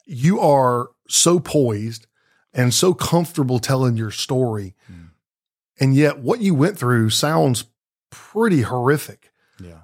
[0.05, 2.07] You are so poised
[2.53, 4.75] and so comfortable telling your story.
[4.91, 5.09] Mm.
[5.79, 7.65] And yet, what you went through sounds
[8.09, 9.31] pretty horrific.
[9.61, 9.81] Yeah.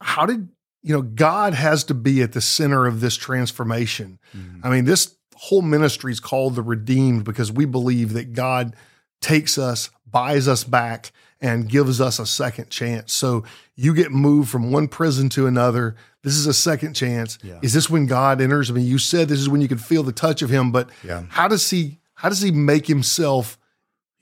[0.00, 0.48] How did,
[0.82, 4.18] you know, God has to be at the center of this transformation.
[4.36, 4.60] Mhm.
[4.62, 8.74] I mean, this whole ministry is called the redeemed because we believe that God
[9.20, 13.12] takes us, buys us back, and gives us a second chance.
[13.12, 13.44] So
[13.74, 15.94] you get moved from one prison to another.
[16.22, 17.38] This is a second chance.
[17.42, 17.58] Yeah.
[17.62, 18.70] Is this when God enters?
[18.70, 20.88] I mean, you said this is when you can feel the touch of Him, but
[21.04, 21.24] Yeah.
[21.28, 23.58] how does He how does He make Himself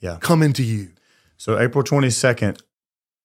[0.00, 0.18] Yeah.
[0.20, 0.90] come into you?
[1.36, 2.60] So April 22nd,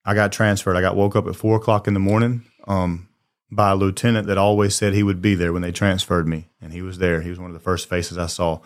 [0.05, 0.75] I got transferred.
[0.77, 3.08] I got woke up at four o'clock in the morning um,
[3.51, 6.71] by a lieutenant that always said he would be there when they transferred me, and
[6.71, 7.21] he was there.
[7.21, 8.59] He was one of the first faces I saw.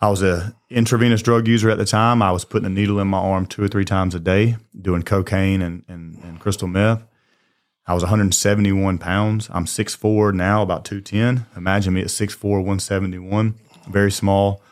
[0.00, 2.20] I was a intravenous drug user at the time.
[2.20, 5.02] I was putting a needle in my arm two or three times a day, doing
[5.02, 7.04] cocaine and, and, and crystal meth.
[7.86, 9.48] I was 171 pounds.
[9.52, 11.46] I'm 6'4 now, about 210.
[11.56, 13.54] Imagine me at 6'4, 171,
[13.88, 14.62] very small.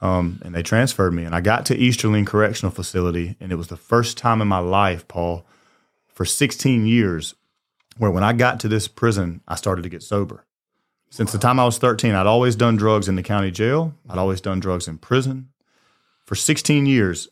[0.00, 1.24] Um, and they transferred me.
[1.24, 4.58] And I got to Easterling Correctional Facility, and it was the first time in my
[4.58, 5.44] life, Paul,
[6.08, 7.34] for 16 years,
[7.96, 10.46] where when I got to this prison, I started to get sober.
[11.10, 14.18] Since the time I was 13, I'd always done drugs in the county jail, I'd
[14.18, 15.48] always done drugs in prison.
[16.24, 17.28] For 16 years,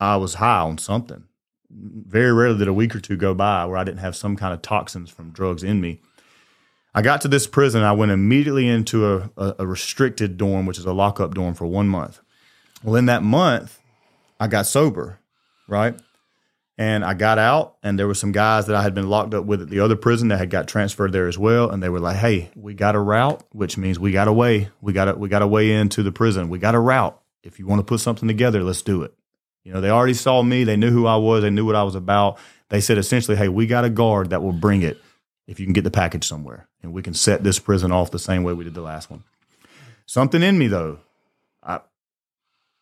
[0.00, 1.24] I was high on something.
[1.70, 4.52] Very rarely did a week or two go by where I didn't have some kind
[4.52, 6.00] of toxins from drugs in me.
[6.92, 7.84] I got to this prison.
[7.84, 11.66] I went immediately into a, a, a restricted dorm, which is a lockup dorm, for
[11.66, 12.20] one month.
[12.82, 13.78] Well, in that month,
[14.40, 15.20] I got sober,
[15.68, 15.94] right?
[16.80, 19.44] And I got out, and there were some guys that I had been locked up
[19.44, 21.68] with at the other prison that had got transferred there as well.
[21.68, 24.70] And they were like, "Hey, we got a route, which means we got a way.
[24.80, 26.48] We got a we got a way into the prison.
[26.48, 27.20] We got a route.
[27.42, 29.12] If you want to put something together, let's do it."
[29.62, 30.64] You know, they already saw me.
[30.64, 31.42] They knew who I was.
[31.42, 32.38] They knew what I was about.
[32.70, 35.02] They said essentially, "Hey, we got a guard that will bring it
[35.46, 38.18] if you can get the package somewhere, and we can set this prison off the
[38.18, 39.22] same way we did the last one."
[40.06, 41.00] Something in me though,
[41.62, 41.80] I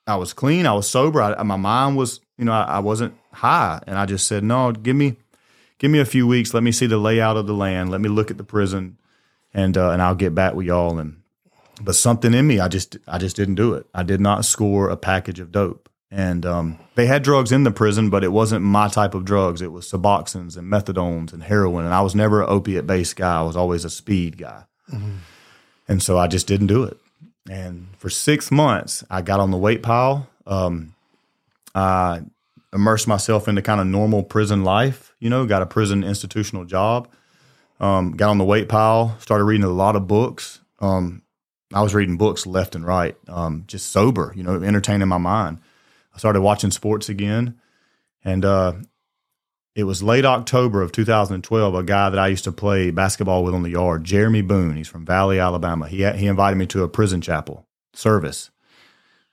[0.07, 0.67] I was clean.
[0.67, 1.21] I was sober.
[1.21, 4.73] I, my mind was, you know, I, I wasn't high, and I just said, "No,
[4.73, 5.17] give me,
[5.79, 6.55] give me a few weeks.
[6.55, 7.91] Let me see the layout of the land.
[7.91, 8.97] Let me look at the prison,
[9.53, 11.21] and uh, and I'll get back with y'all." And
[11.83, 13.87] but something in me, I just, I just didn't do it.
[13.95, 17.71] I did not score a package of dope, and um, they had drugs in the
[17.71, 19.63] prison, but it wasn't my type of drugs.
[19.63, 23.39] It was Suboxones and methadones and heroin, and I was never an opiate based guy.
[23.39, 24.65] I was always a speed guy,
[25.89, 26.99] and so I just didn't do it.
[27.51, 30.29] And for six months, I got on the weight pile.
[30.47, 30.95] Um,
[31.79, 32.23] I
[32.73, 35.15] immersed myself into kind of normal prison life.
[35.19, 37.09] You know, got a prison institutional job.
[37.81, 39.17] Um, got on the weight pile.
[39.21, 40.61] Started reading a lot of books.
[40.81, 41.23] Um,
[41.73, 44.33] I was reading books left and right, um, just sober.
[44.35, 45.59] You know, entertaining my mind.
[46.15, 47.61] I started watching sports again,
[48.25, 48.73] and uh,
[49.77, 51.75] it was late October of 2012.
[51.75, 54.77] A guy that I used to play basketball with on the yard, Jeremy Boone.
[54.77, 55.87] He's from Valley, Alabama.
[55.87, 58.51] He he invited me to a prison chapel service,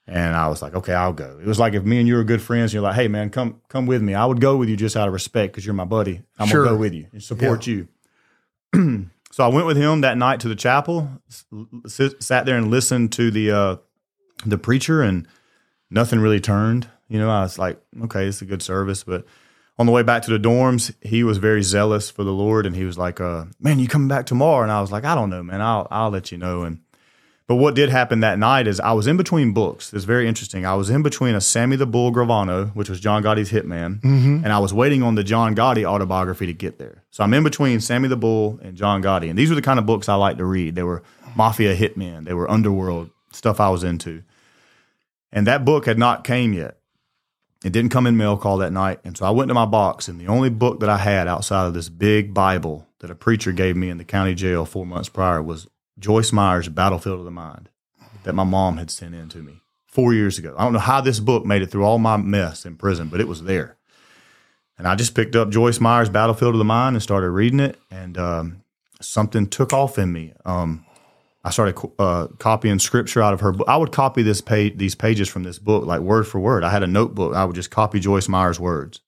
[0.06, 1.38] and I was like, okay, I'll go.
[1.40, 3.30] It was like if me and you were good friends, and you're like, hey man,
[3.30, 4.14] come come with me.
[4.14, 6.22] I would go with you just out of respect because you're my buddy.
[6.38, 6.64] I'm Sure.
[6.64, 7.88] gonna go with you and support you.
[9.32, 11.10] So I went with him that night to the chapel,
[11.84, 13.76] s- sat there and listened to the uh,
[14.46, 15.28] the preacher, and
[15.90, 16.88] nothing really turned.
[17.08, 19.26] You know, I was like, okay, it's a good service, but
[19.78, 22.74] on the way back to the dorms, he was very zealous for the Lord, and
[22.74, 25.28] he was like, uh, "Man, you coming back tomorrow?" And I was like, "I don't
[25.28, 25.60] know, man.
[25.60, 26.80] I'll I'll let you know." And
[27.48, 29.92] but what did happen that night is I was in between books.
[29.92, 30.66] It's very interesting.
[30.66, 34.40] I was in between a Sammy the Bull Gravano, which was John Gotti's Hitman, mm-hmm.
[34.42, 37.04] and I was waiting on the John Gotti autobiography to get there.
[37.10, 39.78] So I'm in between Sammy the Bull and John Gotti, and these were the kind
[39.78, 40.74] of books I like to read.
[40.74, 41.04] They were
[41.36, 44.24] mafia hitmen, they were underworld stuff I was into,
[45.30, 46.78] and that book had not came yet.
[47.64, 50.08] It didn't come in mail call that night, and so I went to my box,
[50.08, 53.52] and the only book that I had outside of this big Bible that a preacher
[53.52, 57.30] gave me in the county jail four months prior was Joyce Meyer's Battlefield of the
[57.30, 57.68] Mind
[58.24, 60.54] that my mom had sent in to me four years ago.
[60.58, 63.20] I don't know how this book made it through all my mess in prison, but
[63.20, 63.76] it was there.
[64.78, 67.78] And I just picked up Joyce Meyer's Battlefield of the Mind and started reading it,
[67.90, 68.62] and um,
[69.00, 70.34] something took off in me.
[70.44, 70.84] Um,
[71.42, 73.68] I started uh, copying scripture out of her book.
[73.68, 76.64] I would copy this page, these pages from this book, like word for word.
[76.64, 77.34] I had a notebook.
[77.34, 79.00] I would just copy Joyce Meyer's words.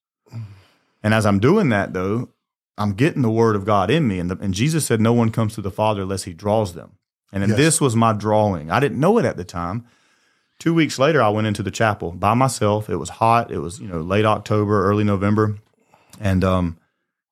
[1.03, 2.31] And as I'm doing that, though,
[2.79, 4.19] I'm getting the word of God in me.
[4.19, 6.93] And, the, and Jesus said, No one comes to the Father unless he draws them.
[7.33, 7.57] And Yes.
[7.57, 8.71] this was my drawing.
[8.71, 9.85] I didn't know it at the time.
[10.59, 12.89] Two weeks later, I went into the chapel by myself.
[12.89, 13.51] It was hot.
[13.51, 15.57] It was, you know, late October, early November.
[16.21, 16.79] And um,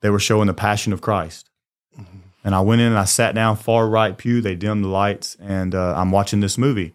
[0.03, 1.49] they were showing the Passion of Christ.
[2.45, 4.41] And I went in and I sat down far right pew.
[4.41, 6.95] They dimmed the lights, and uh, I'm watching this movie.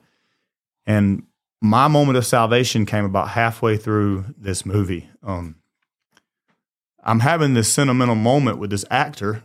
[0.86, 1.24] And
[1.62, 5.10] my moment of salvation came about halfway through this movie.
[5.22, 5.56] Um,
[7.04, 9.44] I'm having this sentimental moment with this actor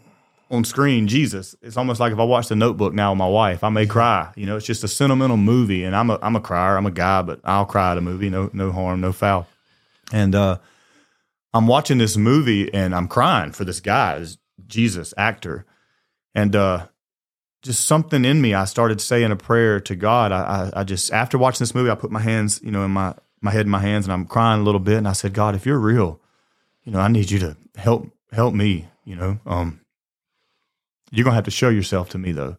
[0.50, 1.56] on screen, Jesus.
[1.62, 4.32] It's almost like if I watch The Notebook now with my wife, I may cry.
[4.36, 6.76] You know, it's just a sentimental movie, and I'm a I'm a crier.
[6.76, 8.30] I'm a guy, but I'll cry at a movie.
[8.30, 9.46] No no harm, no foul.
[10.12, 10.58] And uh,
[11.52, 15.66] I'm watching this movie, and I'm crying for this guy, this Jesus actor,
[16.34, 16.86] and uh,
[17.62, 18.54] just something in me.
[18.54, 20.30] I started saying a prayer to God.
[20.30, 22.92] I, I I just after watching this movie, I put my hands, you know, in
[22.92, 25.32] my my head in my hands, and I'm crying a little bit, and I said,
[25.32, 26.20] God, if you're real,
[26.86, 28.88] you know, I need you to help help me.
[29.04, 29.80] You know, um,
[31.10, 32.56] you're gonna have to show yourself to me though.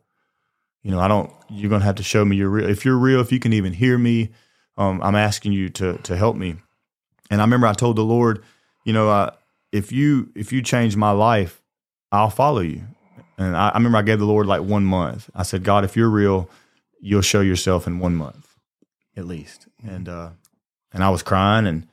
[0.83, 1.31] You know, I don't.
[1.49, 2.69] You're gonna have to show me you're real.
[2.69, 4.29] If you're real, if you can even hear me,
[4.77, 6.57] um, I'm asking you to to help me.
[7.31, 8.43] And I remember I told the Lord,
[8.85, 9.31] you know, uh,
[9.71, 11.61] if you if you change my life,
[12.11, 12.83] I'll follow you.
[13.37, 15.29] And I, I remember I gave the Lord like one month.
[15.33, 16.49] I said, God, if you're real,
[16.99, 18.55] you'll show yourself in one month,
[19.15, 19.67] at least.
[19.85, 20.31] And uh,
[20.91, 21.87] and I was crying and.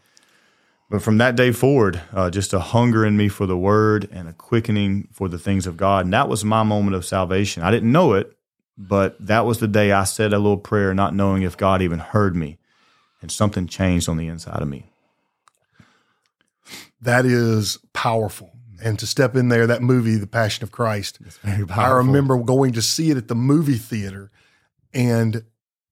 [0.95, 4.29] But from that day forward, uh, just a hunger in me for the word and
[4.29, 6.05] a quickening for the things of God.
[6.05, 7.65] And that was my moment of salvation.
[7.65, 8.33] I didn't know it,
[8.79, 11.99] but that was the day I said a little prayer, not knowing if God even
[11.99, 12.59] heard me.
[13.21, 14.85] And something changed on the inside of me.
[17.01, 18.53] That is powerful.
[18.81, 22.83] And to step in there, that movie, The Passion of Christ, I remember going to
[22.83, 24.31] see it at the movie theater.
[24.93, 25.43] And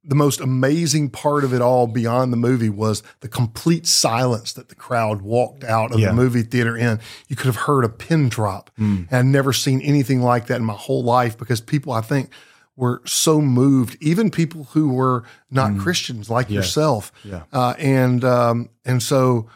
[0.05, 4.69] the most amazing part of it all beyond the movie was the complete silence that
[4.69, 6.09] the crowd walked out of Yeah.
[6.09, 6.99] the movie theater in.
[7.29, 8.71] You could have heard a pin drop.
[8.77, 12.31] And I'd never seen anything like that in my whole life because people, I think,
[12.75, 17.13] were so moved, even people who were not Christians like yourself.
[17.23, 17.43] Yeah.
[17.53, 19.49] Uh, and um, and so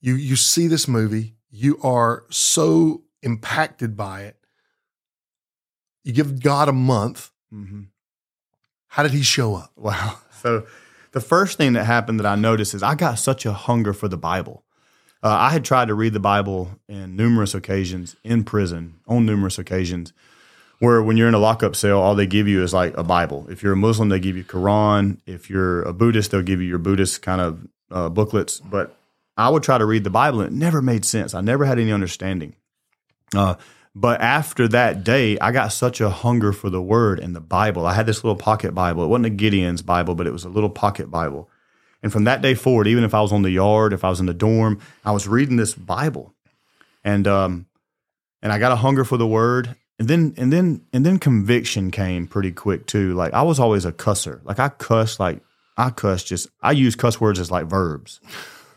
[0.00, 4.36] you you see this movie, you are so impacted by it.
[6.04, 7.30] You give God a month.
[7.50, 7.82] hmm
[8.98, 9.70] How did he show up?
[9.76, 10.18] Wow.
[10.42, 10.66] So
[11.12, 14.08] the first thing that happened that I noticed is I got such a hunger for
[14.08, 14.64] the Bible.
[15.22, 19.56] Uh, I had tried to read the Bible in numerous occasions in prison, on numerous
[19.56, 20.12] occasions,
[20.80, 23.46] where when you're in a lockup cell, all they give you is like a Bible.
[23.48, 25.18] If you're a Muslim, they give you Quran.
[25.26, 28.58] If you're a Buddhist, they'll give you your Buddhist kind of uh, booklets.
[28.58, 28.96] But
[29.36, 31.34] I would try to read the Bible, and it never made sense.
[31.34, 32.56] I never had any understanding.
[33.32, 33.54] Uh,
[33.94, 37.86] but after that day, I got such a hunger for the Word and the Bible.
[37.86, 39.04] I had this little pocket Bible.
[39.04, 41.48] It wasn't a Gideon's Bible, but it was a little pocket Bible.
[42.02, 44.20] And from that day forward, even if I was on the yard, if I was
[44.20, 46.32] in the dorm, I was reading this Bible,
[47.02, 47.66] and um,
[48.40, 49.74] and I got a hunger for the Word.
[49.98, 53.14] And then and then and then conviction came pretty quick too.
[53.14, 54.44] Like I was always a cusser.
[54.44, 55.40] Like I cuss like
[55.76, 58.20] I cuss just I use cuss words as like verbs.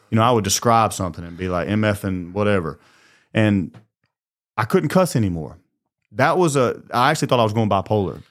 [0.10, 2.80] You know, I would describe something and be like MF and whatever.
[3.36, 3.78] And
[4.62, 5.58] I couldn't cuss anymore.
[6.12, 8.22] That was a I actually thought I was going bipolar.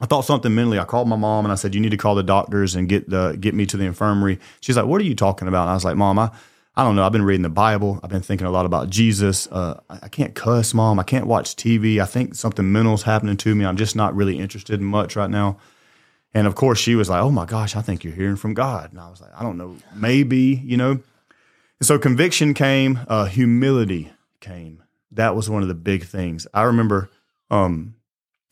[0.00, 0.78] I thought something mentally.
[0.78, 3.10] I called my mom and I said, "You need to call the doctors and get
[3.10, 5.74] the get me to the infirmary." She's like, "What are you talking about?" And I
[5.74, 6.30] was like, "Mom, I
[6.76, 7.04] I don't know.
[7.04, 8.00] I've been reading the Bible.
[8.02, 9.48] I've been thinking a lot about Jesus.
[9.48, 10.98] Uh, I, can't cuss, Mom.
[10.98, 12.00] I can't watch TV.
[12.00, 13.66] I think something mental's happening to me.
[13.66, 15.58] I'm just not really interested in much right now."
[16.32, 18.92] And of course, she was like, "Oh my gosh, I think you're hearing from God."
[18.92, 20.92] And I was like, "I don't know, maybe, you know."
[21.80, 24.10] And so conviction came, uh, humility
[24.40, 24.82] came.
[25.12, 26.46] That was one of the big things.
[26.52, 27.10] I remember
[27.50, 27.94] Um,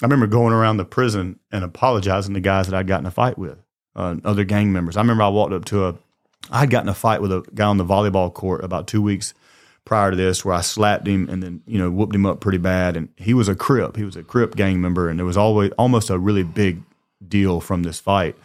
[0.03, 3.39] I remember going around the prison and apologizing to guys that I'd gotten a fight
[3.39, 3.59] with,
[3.97, 4.97] uh, other gang members.
[4.97, 5.95] I remember I walked up to a,
[6.51, 9.35] I'd gotten a fight with a guy on the volleyball court about two weeks
[9.85, 12.59] prior to this, where I slapped him and then you know whooped him up pretty
[12.59, 12.97] bad.
[12.97, 15.73] And he was a Crip, he was a Crip gang member, and there was always
[15.73, 16.83] almost a really big
[17.27, 18.37] deal from this fight.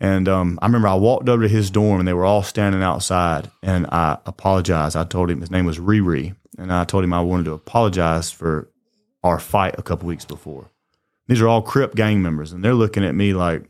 [0.00, 2.82] And um, I remember I walked over to his dorm and they were all standing
[2.82, 3.48] outside.
[3.62, 4.96] And I apologized.
[4.96, 8.30] I told him his name was Riri, and I told him I wanted to apologize
[8.30, 8.68] for
[9.22, 10.70] our fight a couple weeks before.
[11.28, 13.64] These are all Crip gang members, and they're looking at me like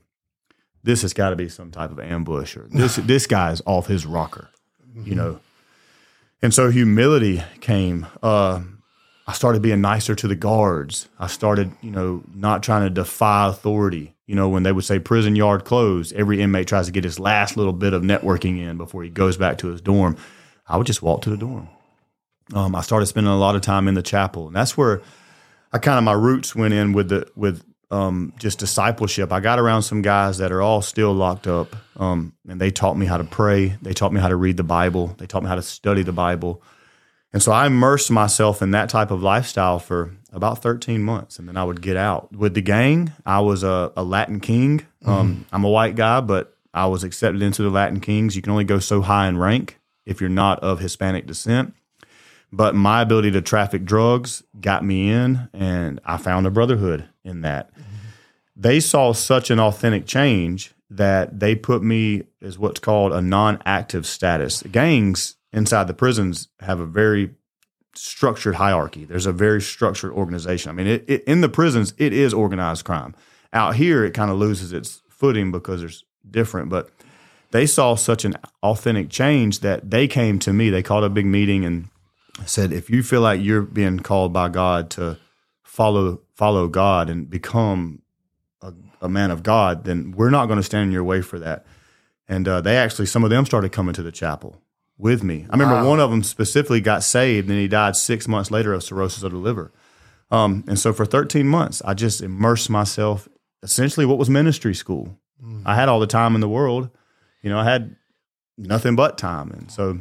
[0.82, 4.06] this has got to be some type of ambush, or this this guy's off his
[4.06, 4.50] rocker,
[4.94, 5.40] you know.
[6.40, 8.06] And so humility came.
[8.22, 8.62] Uh,
[9.26, 11.08] I started being nicer to the guards.
[11.18, 14.14] I started, you know, not trying to defy authority.
[14.26, 17.20] You know, when they would say prison yard closed, every inmate tries to get his
[17.20, 20.16] last little bit of networking in before he goes back to his dorm.
[20.66, 21.68] I would just walk to the dorm.
[22.54, 25.02] Um, I started spending a lot of time in the chapel, and that's where
[25.72, 29.32] I kind of my roots went in with the with um, just discipleship.
[29.32, 32.96] I got around some guys that are all still locked up, um, and they taught
[32.96, 33.76] me how to pray.
[33.82, 35.14] They taught me how to read the Bible.
[35.18, 36.62] They taught me how to study the Bible.
[37.32, 41.38] And so I immersed myself in that type of lifestyle for about 13 months.
[41.38, 42.30] And then I would get out.
[42.32, 44.86] With the gang, I was a, a Latin king.
[45.04, 48.36] Um, I'm a white guy, but I was accepted into the Latin Kings.
[48.36, 51.74] You can only go so high in rank if you're not of Hispanic descent.
[52.52, 57.40] But my ability to traffic drugs got me in, and I found a brotherhood in
[57.40, 57.70] that.
[58.54, 64.06] They saw such an authentic change that they put me as what's called a non-active
[64.06, 64.62] status.
[64.70, 67.34] Gangs inside the prisons have a very
[67.94, 69.06] structured hierarchy.
[69.06, 70.70] There's a very structured organization.
[70.70, 73.14] I mean, it, it, in the prisons, it is organized crime.
[73.54, 76.68] Out here, it kind of loses its footing because there's different.
[76.68, 76.90] But
[77.50, 80.68] they saw such an authentic change that they came to me.
[80.68, 81.88] They called a big meeting and
[82.46, 85.18] said, "If you feel like you're being called by God to
[85.62, 88.02] follow follow God and become
[88.60, 91.38] a, a man of God, then we're not going to stand in your way for
[91.38, 91.64] that."
[92.28, 94.62] And uh, they actually, some of them started coming to the chapel
[94.96, 95.46] with me.
[95.50, 95.88] I remember Wow.
[95.88, 99.32] one of them specifically got saved, and he died six months later of cirrhosis of
[99.32, 99.72] the liver.
[100.30, 103.28] Um, and so for 13 months, I just immersed myself
[103.62, 105.18] essentially what was ministry school.
[105.66, 106.88] I had all the time in the world.
[107.42, 107.96] You know, I had
[108.56, 109.50] nothing but time.
[109.50, 109.98] And so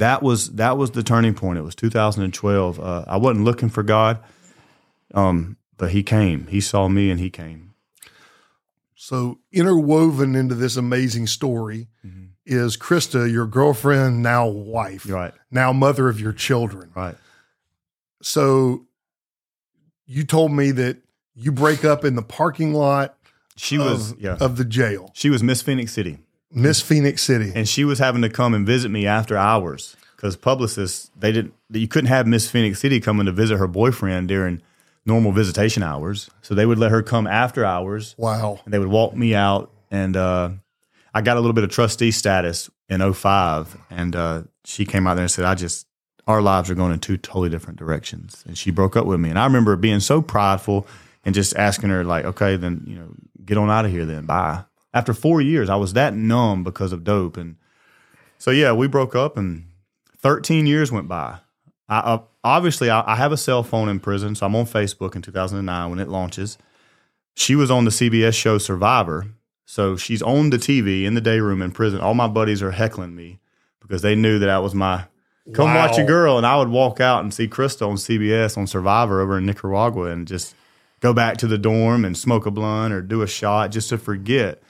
[0.00, 1.58] that was that was the turning point.
[1.58, 2.80] It was 2012.
[2.80, 4.18] Uh, I wasn't looking for God,
[5.14, 6.46] um, but He came.
[6.48, 7.74] He saw me, and He came.
[8.96, 12.24] So interwoven into this amazing story Mm-hmm.
[12.46, 16.90] is Krista, your girlfriend, now wife, Right, now mother of your children.
[16.94, 17.16] right.
[18.22, 18.86] So
[20.06, 20.98] you told me that
[21.34, 23.16] you break up in the parking lot
[23.56, 24.36] She was yeah.
[24.40, 26.18] of the jail, She was Miss Phenix City.
[26.54, 27.52] Miss Phenix City.
[27.54, 31.52] and she was having to come and visit me after hours because publicists they didn't
[31.70, 34.62] you couldn't have Miss Phenix City coming to visit her boyfriend during
[35.04, 38.14] normal visitation hours, so they would let her come after hours.
[38.16, 38.60] Wow.
[38.64, 40.50] and they would walk me out and uh,
[41.12, 45.14] I got a little bit of trustee status in 05 and uh, she came out
[45.14, 45.86] there and said I just
[46.26, 48.42] our lives are going in two totally different directions.
[48.46, 49.28] And she broke up with me.
[49.28, 50.86] And I remember being so prideful
[51.24, 53.08] and just asking her like okay then you know
[53.44, 54.24] get on out of here then.
[54.24, 54.64] Bye
[54.94, 57.56] after 4 years I was that numb because of dope and
[58.38, 59.66] so yeah we broke up and
[60.18, 61.40] 13 years went by
[61.88, 65.14] I, uh, obviously I, I have a cell phone in prison so I'm on Facebook
[65.14, 66.56] in 2009 when it launches
[67.34, 69.26] she was on the CBS show Survivor.
[69.66, 72.00] So she's on the TV in the day room in prison.
[72.00, 73.40] All my buddies are heckling me
[73.80, 75.06] because they knew that I was my
[75.52, 75.88] come Wow.
[75.88, 76.36] watch a girl.
[76.36, 80.10] And I would walk out and see Krista on CBS on Survivor over in Nicaragua
[80.10, 80.54] and just
[81.00, 83.98] go back to the dorm and smoke a blunt or do a shot just to
[83.98, 84.62] forget.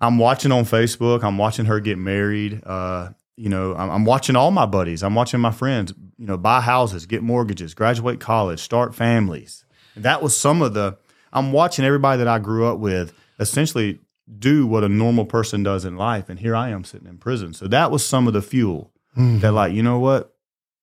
[0.00, 1.22] I'm watching on Facebook.
[1.22, 2.62] I'm watching her get married.
[2.64, 5.02] Uh, you know, I'm, I'm watching all my buddies.
[5.02, 9.64] I'm watching my friends, you know, buy houses, get mortgages, graduate college, start families.
[9.94, 10.98] And that was some of the,
[11.32, 13.98] I'm watching everybody that I grew up with essentially
[14.38, 16.28] do what a normal person does in life.
[16.28, 17.52] And here I am sitting in prison.
[17.52, 20.34] So that was some of the fuel that, like, you know what?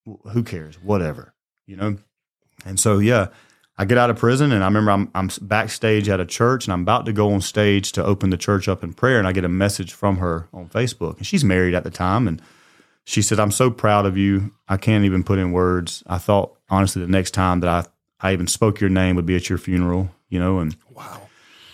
[0.06, 0.76] Who cares?
[0.82, 1.34] Whatever,
[1.66, 1.98] you know?
[2.66, 3.28] And so, yeah,
[3.80, 6.74] I get out of prison and I remember I'm, I'm backstage at a church and
[6.74, 9.20] I'm about to go on stage to open the church up in prayer.
[9.20, 11.18] And I get a message from her on Facebook.
[11.18, 12.28] And she's married at the time.
[12.28, 12.42] And
[13.06, 14.52] she said, I'm so proud of you.
[14.68, 16.04] I can't even put in words.
[16.08, 19.36] I thought, honestly, the next time that I, I even spoke your name would be
[19.36, 20.58] at your funeral, you know?
[20.60, 21.22] And Wow.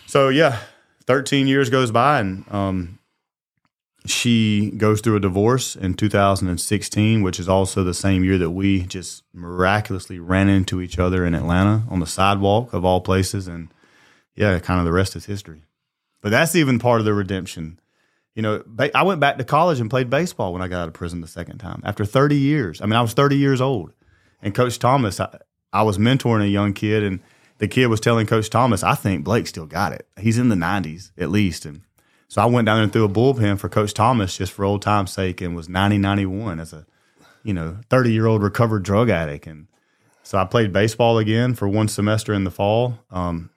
[0.05, 0.59] so, yeah,
[1.05, 2.99] 13 years goes by and um,
[4.05, 8.83] she goes through a divorce in 2016, which is also the same year that we
[8.83, 13.47] just miraculously ran into each other in Atlanta on the sidewalk of all places.
[13.47, 13.69] And
[14.35, 15.63] yeah, kind of the rest is history.
[16.21, 17.79] But that's even part of the redemption.
[18.35, 18.63] You know,
[18.95, 21.27] I went back to college and played baseball when I got out of prison the
[21.27, 22.81] second time after 30 years.
[22.81, 23.93] I mean, I was 30 years old.
[24.41, 25.37] And Coach Thomas, I,
[25.71, 27.19] I was mentoring a young kid, and
[27.59, 30.07] the kid was telling Coach Thomas, "I think Blake still got it.
[30.19, 31.81] He's in the 90s at least." And
[32.33, 34.81] so I went down there and threw a bullpen for Coach Thomas just for old
[34.81, 36.87] time's sake, and was 90 91 as a
[37.43, 39.67] you know 30 year old recovered drug addict, and
[40.23, 42.97] so I played baseball again for one semester in the fall.
[43.11, 43.51] Um,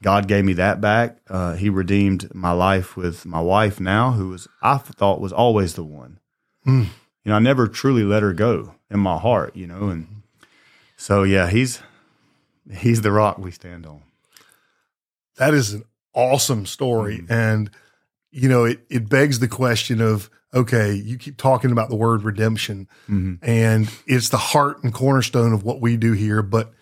[0.00, 1.18] God gave me that back.
[1.28, 5.74] Uh, he redeemed my life with my wife now, who was I thought was always
[5.74, 6.20] the one.
[6.64, 6.84] Mm.
[7.24, 9.56] You know, I never truly let her go in my heart.
[9.56, 10.22] You know, and
[10.96, 11.82] so yeah, he's
[12.72, 14.02] he's the rock we stand on.
[15.34, 15.82] That is an
[16.14, 17.32] awesome story, mm-hmm.
[17.32, 17.70] and
[18.30, 22.24] you know, it it begs the question of okay, you keep talking about the word
[22.24, 23.34] redemption, mm-hmm.
[23.42, 26.72] and it's the heart and cornerstone of what we do here, but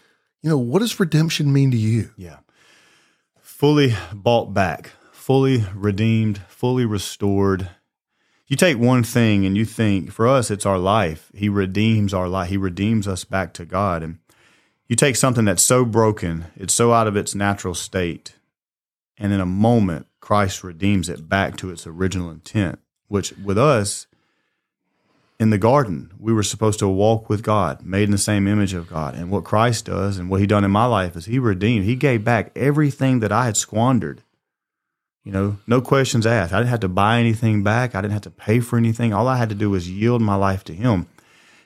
[0.43, 2.11] you know, what does redemption mean to you?
[2.17, 2.39] Yeah
[3.59, 7.69] fully bought back, fully redeemed, fully restored.
[8.47, 11.33] You take one thing and you think, for us, it's our life.
[11.35, 12.51] He redeems our life.
[12.51, 14.05] He redeems us back to God.
[14.05, 14.19] And
[14.87, 18.37] you take something that's so broken, it's so out of its natural state,
[19.19, 24.07] and in a moment, Christ redeems it back to its original intent, which with us,
[25.41, 28.75] in the garden, we were supposed to walk with God, made in the same image
[28.75, 29.15] of God.
[29.15, 31.85] And what Christ does and what He done in my life is He redeemed.
[31.85, 34.23] He gave back everything that I had squandered.
[35.23, 36.53] You know, no questions asked.
[36.53, 37.95] I didn't have to buy anything back.
[37.95, 39.13] I didn't have to pay for anything.
[39.13, 41.07] All I had to do was yield my life to Him.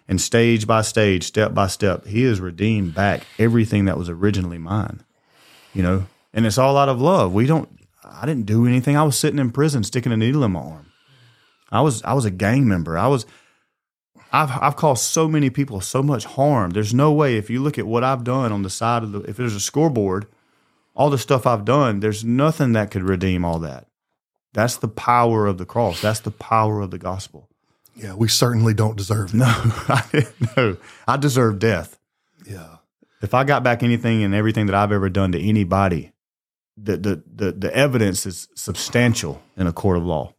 [0.06, 4.58] And stage by stage, step by step, He has redeemed back everything that was originally
[4.58, 5.02] mine.
[5.72, 7.32] You know, and it's all out of love.
[7.32, 7.70] We don't.
[8.04, 8.96] I didn't do anything.
[8.96, 10.92] I was sitting in prison, sticking a needle in my arm.
[11.70, 12.02] I was.
[12.02, 12.98] I was a gang member.
[12.98, 13.26] I was.
[14.32, 16.70] I've I've caused so many people so much harm.
[16.70, 19.20] There's no way if you look at what I've done on the side of the
[19.20, 20.26] if there's a scoreboard,
[20.94, 23.86] all the stuff I've done, there's nothing that could redeem all that.
[24.52, 26.00] That's the power of the cross.
[26.02, 27.48] That's the power of the gospel.
[27.94, 30.26] Yeah, we certainly don't deserve No, I,
[30.56, 30.76] no,
[31.06, 31.98] I deserve death.
[32.46, 32.76] Yeah.
[33.22, 36.11] If I got back anything and everything that I've ever done to anybody,
[36.76, 40.34] the the the, the evidence is substantial in a court of law.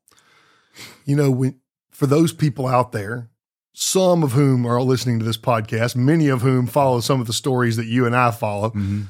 [1.05, 1.59] You know, when
[1.91, 3.29] for those people out there
[3.73, 7.33] some of whom are listening to this podcast, many of whom follow some of the
[7.33, 8.69] stories that you and I follow.
[8.69, 9.03] Mm-hmm.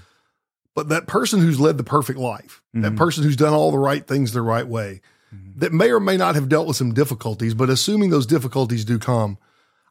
[0.73, 2.81] But that person who's led the perfect life, mm-hmm.
[2.81, 5.01] that person who's done all the right things the right way,
[5.33, 5.59] mm-hmm.
[5.59, 8.97] that may or may not have dealt with some difficulties, but assuming those difficulties do
[8.97, 9.37] come,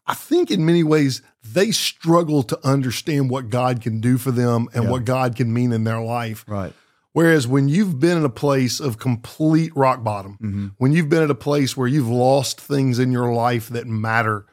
[0.07, 4.69] I think in many ways they struggle to understand what God can do for them
[4.75, 4.91] and yeah.
[4.91, 6.45] what God can mean in their life.
[6.49, 6.73] Right.
[7.13, 10.67] Whereas when you've been in a place of complete rock bottom, mm-hmm.
[10.79, 14.47] when you've been at a place where you've lost things in your life that matter,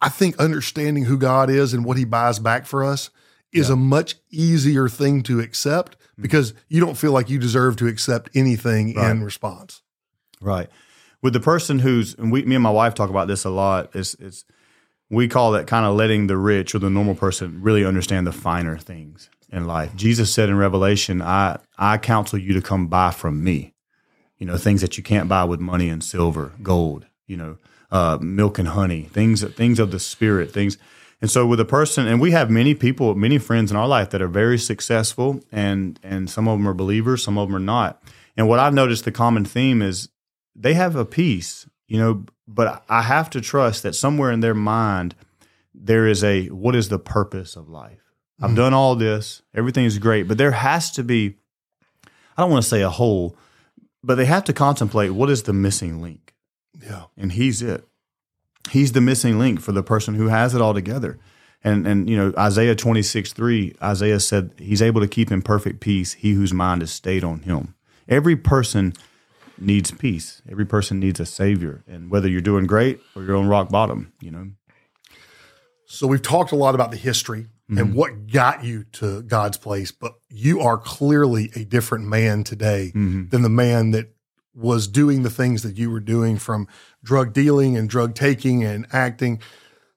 [0.00, 3.10] I think understanding who God is and what he buys back for us
[3.52, 3.74] is yeah.
[3.74, 6.22] a much easier thing to accept mm-hmm.
[6.22, 9.10] because you don't feel like you deserve to accept anything right.
[9.10, 9.82] in response.
[10.40, 10.70] Right.
[11.20, 13.94] With the person who's, and we, me and my wife talk about this a lot,
[13.94, 14.44] it's, it's,
[15.10, 18.32] we call it kind of letting the rich or the normal person really understand the
[18.32, 19.94] finer things in life.
[19.94, 23.74] Jesus said in Revelation, I, I counsel you to come buy from me,
[24.36, 27.58] you know, things that you can't buy with money and silver, gold, you know,
[27.90, 30.76] uh, milk and honey, things things of the spirit, things.
[31.20, 34.10] And so with a person, and we have many people, many friends in our life
[34.10, 37.60] that are very successful, and and some of them are believers, some of them are
[37.60, 38.02] not.
[38.36, 40.08] And what I've noticed the common theme is
[40.56, 44.54] they have a peace, you know, but I have to trust that somewhere in their
[44.54, 45.14] mind
[45.72, 48.03] there is a what is the purpose of life?
[48.40, 48.56] I've mm-hmm.
[48.56, 51.36] done all this, everything is great, but there has to be
[52.36, 53.36] I don't want to say a hole,
[54.02, 56.34] but they have to contemplate what is the missing link.
[56.82, 57.04] Yeah.
[57.16, 57.86] And he's it.
[58.70, 61.18] He's the missing link for the person who has it all together.
[61.62, 65.80] And and you know, Isaiah 26, 3, Isaiah said he's able to keep in perfect
[65.80, 67.74] peace he whose mind is stayed on him.
[68.08, 68.94] Every person
[69.58, 70.42] needs peace.
[70.50, 71.84] Every person needs a savior.
[71.86, 74.50] And whether you're doing great or you're on rock bottom, you know.
[75.86, 77.78] So we've talked a lot about the history mm-hmm.
[77.78, 82.92] and what got you to God's place, but you are clearly a different man today
[82.94, 83.28] mm-hmm.
[83.28, 84.14] than the man that
[84.54, 86.68] was doing the things that you were doing from
[87.02, 89.40] drug dealing and drug taking and acting.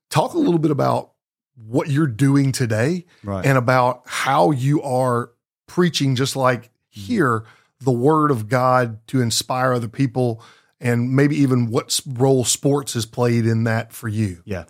[0.09, 1.11] Talk a little bit about
[1.55, 3.45] what you're doing today right.
[3.45, 5.31] and about how you are
[5.67, 7.01] preaching, just like mm-hmm.
[7.01, 7.45] here,
[7.79, 10.41] the word of God to inspire other people
[10.79, 14.41] and maybe even what role sports has played in that for you.
[14.45, 14.65] Yeah.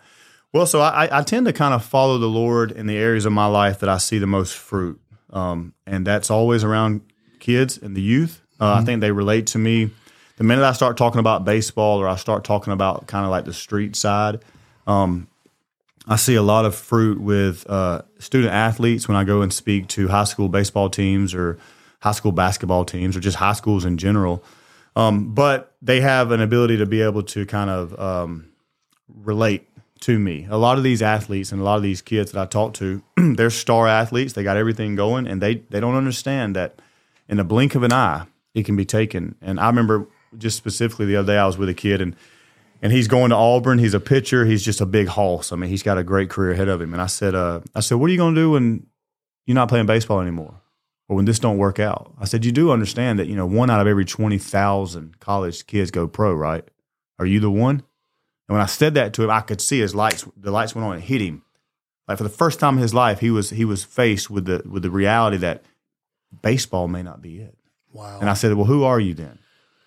[0.52, 3.32] Well, so I, I tend to kind of follow the Lord in the areas of
[3.32, 5.00] my life that I see the most fruit.
[5.30, 7.02] Um, and that's always around
[7.38, 8.82] kids and the youth uh, mm-hmm.
[8.82, 9.90] I think they relate to me.
[10.36, 13.44] The minute I start talking about baseball or I start talking about kind of like
[13.44, 14.40] the street side,
[14.86, 15.28] um,
[16.06, 19.88] I see a lot of fruit with uh, student athletes when I go and speak
[19.88, 21.58] to high school baseball teams or
[22.00, 24.42] high school basketball teams or just high schools in general.
[24.96, 28.48] Um, but they have an ability to be able to kind of um,
[29.08, 29.67] relate
[30.00, 30.46] to me.
[30.50, 33.02] A lot of these athletes and a lot of these kids that I talk to,
[33.16, 34.32] they're star athletes.
[34.32, 36.80] They got everything going, and they they don't understand that
[37.28, 39.34] in a blink of an eye, it can be taken.
[39.40, 42.16] And I remember just specifically the other day, I was with a kid and
[42.80, 43.78] and he's going to Auburn.
[43.78, 44.44] He's a pitcher.
[44.44, 45.52] He's just a big hoss.
[45.52, 46.92] I mean, he's got a great career ahead of him.
[46.92, 48.86] And I said, uh, I said, what are you going to do when
[49.46, 50.60] you're not playing baseball anymore,
[51.08, 52.12] or when this don't work out?
[52.20, 55.66] I said, you do understand that you know one out of every twenty thousand college
[55.66, 56.64] kids go pro, right?
[57.18, 57.82] Are you the one?
[58.48, 60.26] And when I said that to him, I could see his lights.
[60.36, 61.42] The lights went on and hit him.
[62.06, 64.62] Like for the first time in his life, he was he was faced with the
[64.68, 65.62] with the reality that
[66.42, 67.54] baseball may not be it.
[67.92, 68.18] Wow.
[68.20, 69.38] And I said, well, who are you then?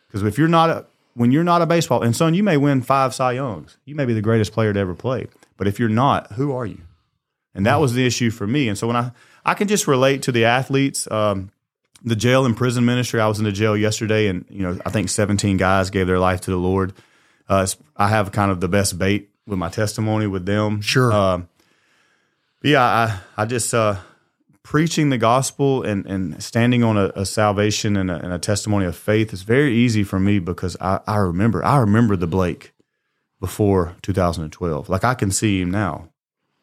[0.08, 0.86] Because if you're not a
[1.16, 3.78] when you're not a baseball and son, you may win five Cy Youngs.
[3.86, 5.28] You may be the greatest player to ever play.
[5.58, 6.82] But if you're not, who are you?
[7.54, 8.70] And that was the issue for me.
[8.70, 9.12] And so when I
[9.44, 11.10] I can just relate to the athletes.
[11.10, 11.52] Um,
[12.04, 13.20] the jail and prison ministry.
[13.20, 16.20] I was in the jail yesterday, and you know I think 17 guys gave their
[16.20, 16.94] life to the Lord.
[17.52, 20.80] Uh, I have kind of the best bait with my testimony with them.
[20.80, 21.12] Sure.
[21.12, 21.42] Uh,
[22.64, 23.98] yeah, I I just uh,
[24.64, 28.86] preaching the gospel and, and standing on a, a salvation and a, and a, testimony
[28.86, 32.72] of faith is very easy for me because I, I remember I remember the Blake
[33.42, 34.88] before 2012.
[34.88, 36.08] Like I can see him now,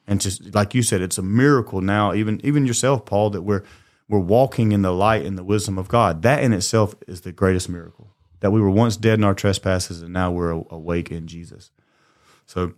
[0.07, 2.15] and just like you said, it's a miracle now.
[2.15, 3.63] Even even yourself, Paul, that we're
[4.09, 6.23] we're walking in the light and the wisdom of God.
[6.23, 8.15] That in itself is the greatest miracle.
[8.41, 11.71] That we were once dead in our trespasses and now we're awake in Jesus.
[12.47, 12.75] So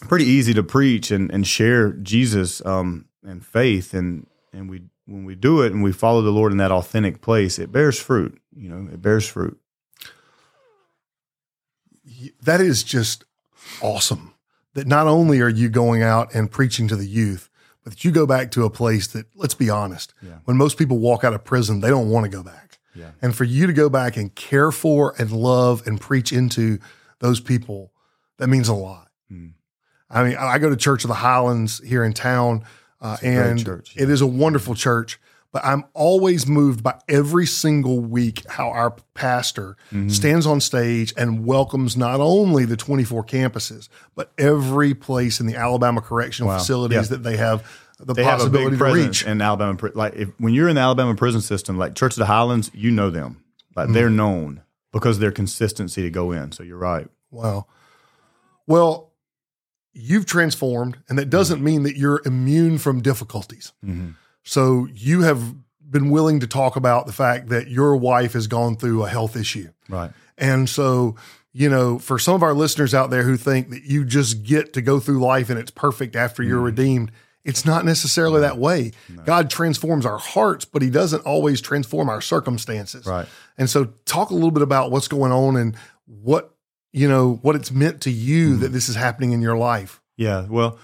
[0.00, 5.24] pretty easy to preach and, and share Jesus um, and faith and and we when
[5.24, 8.40] we do it and we follow the Lord in that authentic place, it bears fruit.
[8.56, 9.58] You know, it bears fruit.
[12.42, 13.24] That is just
[13.80, 14.34] awesome.
[14.74, 17.48] That not only are you going out and preaching to the youth,
[17.82, 20.38] but that you go back to a place that, let's be honest, Yeah.
[20.44, 22.65] when most people walk out of prison, they don't want to go back.
[22.96, 23.10] Yeah.
[23.22, 26.78] And for you to go back and care for and love and preach into
[27.18, 27.92] those people,
[28.38, 29.08] that means a lot.
[29.32, 29.52] Mm.
[30.10, 32.64] I mean, I go to Church of the Highlands here in town,
[33.00, 35.18] uh, and church, it is a wonderful church.
[35.52, 40.08] But I'm always moved by every single week how our pastor Mm-hmm.
[40.10, 45.56] stands on stage and welcomes not only the 24 campuses, but every place in the
[45.56, 46.58] Alabama correctional Wow.
[46.58, 47.02] facilities Yeah.
[47.16, 47.64] that they have
[47.98, 49.24] the They have a possibility big to reach.
[49.24, 49.78] in Alabama.
[49.94, 52.90] Like if, when you're in the Alabama prison system, like Church of the Highlands, you
[52.90, 53.42] know them.
[53.74, 54.16] Like they're mm-hmm.
[54.16, 56.52] known because of their consistency to go in.
[56.52, 57.08] So you're right.
[57.30, 57.66] Wow.
[58.66, 59.12] Well,
[59.92, 61.64] you've transformed, and that doesn't mm-hmm.
[61.64, 63.72] mean that you're immune from difficulties.
[63.84, 64.10] Mm-hmm.
[64.42, 65.54] So you have
[65.90, 69.36] been willing to talk about the fact that your wife has gone through a health
[69.36, 69.68] issue.
[69.88, 70.10] Right.
[70.36, 71.16] And so,
[71.52, 74.72] you know, for some of our listeners out there who think that you just get
[74.74, 76.64] to go through life and it's perfect after you're Mm-hmm.
[76.64, 77.12] redeemed,
[77.46, 78.92] it's not necessarily that way.
[79.24, 83.06] God transforms our hearts, but he doesn't always transform our circumstances.
[83.06, 83.26] Right.
[83.56, 85.76] And so talk a little bit about what's going on and
[86.06, 86.54] what,
[86.92, 88.60] you know, what it's meant to you Mm-hmm.
[88.62, 90.00] that this is happening in your life.
[90.16, 90.78] Yeah, well,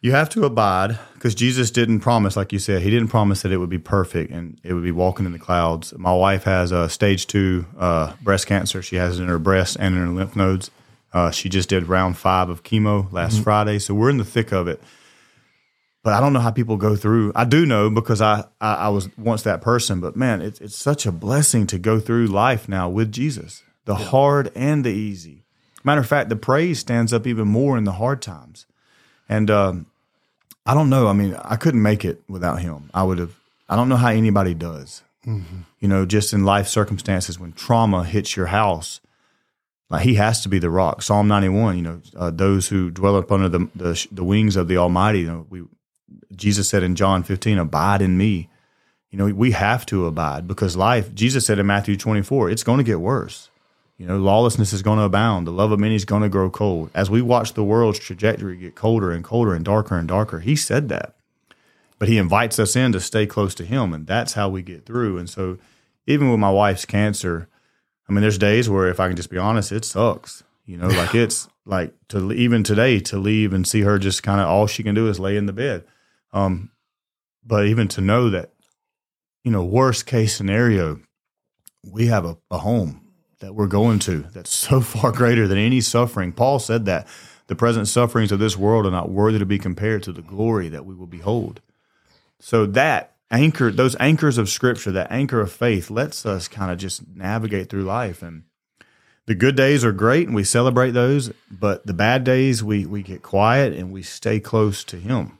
[0.00, 3.52] you have to abide because Jesus didn't promise, like you said, he didn't promise that
[3.52, 5.92] it would be perfect and it would be walking in the clouds.
[5.96, 8.82] My wife has a stage two uh, breast cancer.
[8.82, 10.70] She has it in her breast and in her lymph nodes.
[11.12, 14.52] Uh, she just did round five of chemo last Friday, so we're in the thick
[14.52, 14.82] of it.
[16.04, 17.32] But I don't know how people go through.
[17.34, 20.00] I do know because I I, I was once that person.
[20.00, 23.94] But man, it's it's such a blessing to go through life now with Jesus, the
[23.96, 25.44] hard and the easy.
[25.82, 28.66] Matter of fact, the praise stands up even more in the hard times.
[29.28, 29.86] And um,
[30.66, 31.08] I don't know.
[31.08, 32.90] I mean, I couldn't make it without him.
[32.92, 33.34] I would have.
[33.68, 35.02] I don't know how anybody does.
[35.80, 39.00] You know, just in life circumstances when trauma hits your house,
[39.88, 41.00] like he has to be the rock.
[41.00, 41.78] Psalm ninety one.
[41.78, 45.20] You know, uh, those who dwell up under the, the the wings of the Almighty.
[45.20, 45.62] You know, we
[46.34, 48.48] Jesus said in John fifteen, "Abide in me."
[49.10, 51.14] You know, we have to abide because life.
[51.14, 53.48] Jesus said in Matthew twenty four, it's going to get worse.
[53.96, 55.46] You know, lawlessness is going to abound.
[55.46, 56.90] The love of many is going to grow cold.
[56.94, 60.56] As we watch the world's trajectory get colder and colder and darker and darker, he
[60.56, 61.14] said that.
[62.00, 64.84] But he invites us in to stay close to him, and that's how we get
[64.84, 65.18] through.
[65.18, 65.58] And so,
[66.08, 67.48] even with my wife's cancer,
[68.08, 70.42] I mean, there's days where, if I can just be honest, it sucks.
[70.66, 74.40] You know, like it's like to even today to leave and see her just kind
[74.40, 75.84] of all she can do is lay in the bed.
[76.34, 76.70] Um,
[77.46, 78.50] but even to know that,
[79.44, 81.00] you know, worst case scenario,
[81.82, 83.00] we have a, a home
[83.40, 86.32] that we're going to that's so far greater than any suffering.
[86.32, 87.06] Paul said that
[87.46, 90.68] the present sufferings of this world are not worthy to be compared to the glory
[90.68, 91.60] that we will behold.
[92.40, 96.78] So that anchor, those anchors of scripture, that anchor of faith lets us kind of
[96.78, 98.22] just navigate through life.
[98.22, 98.44] And
[99.26, 103.02] the good days are great and we celebrate those, but the bad days we we
[103.02, 105.38] get quiet and we stay close to him.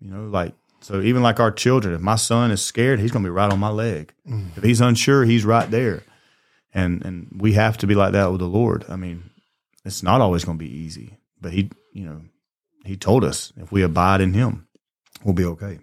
[0.00, 3.24] You know, like so even like our children, if my son is scared, he's gonna
[3.24, 4.12] be right on my leg.
[4.56, 6.02] If he's unsure, he's right there.
[6.74, 8.84] And and we have to be like that with the Lord.
[8.88, 9.30] I mean,
[9.84, 12.22] it's not always gonna be easy, but he you know,
[12.84, 14.66] he told us if we abide in him,
[15.24, 15.78] we'll be okay.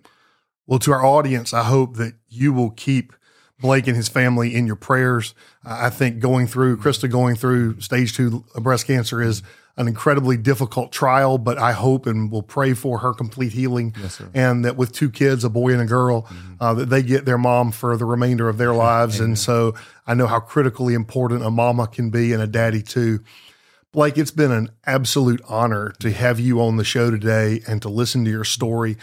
[0.67, 3.13] Well, to our audience, I hope that you will keep
[3.59, 5.33] Blake and his family in your prayers.
[5.63, 9.43] I think going through, Krista going through stage two breast cancer is
[9.75, 13.95] an incredibly difficult trial, but I hope and will pray for her complete healing.
[13.99, 14.21] Yes.
[14.33, 16.27] And that with two kids, a boy and a girl,
[16.59, 19.19] uh, that they get their mom for the remainder of their lives.
[19.19, 19.73] And so
[20.05, 23.21] I know how critically important a mama can be and a daddy too.
[23.91, 27.89] Blake, it's been an absolute honor to have you on the show today and to
[27.89, 28.97] listen to your story.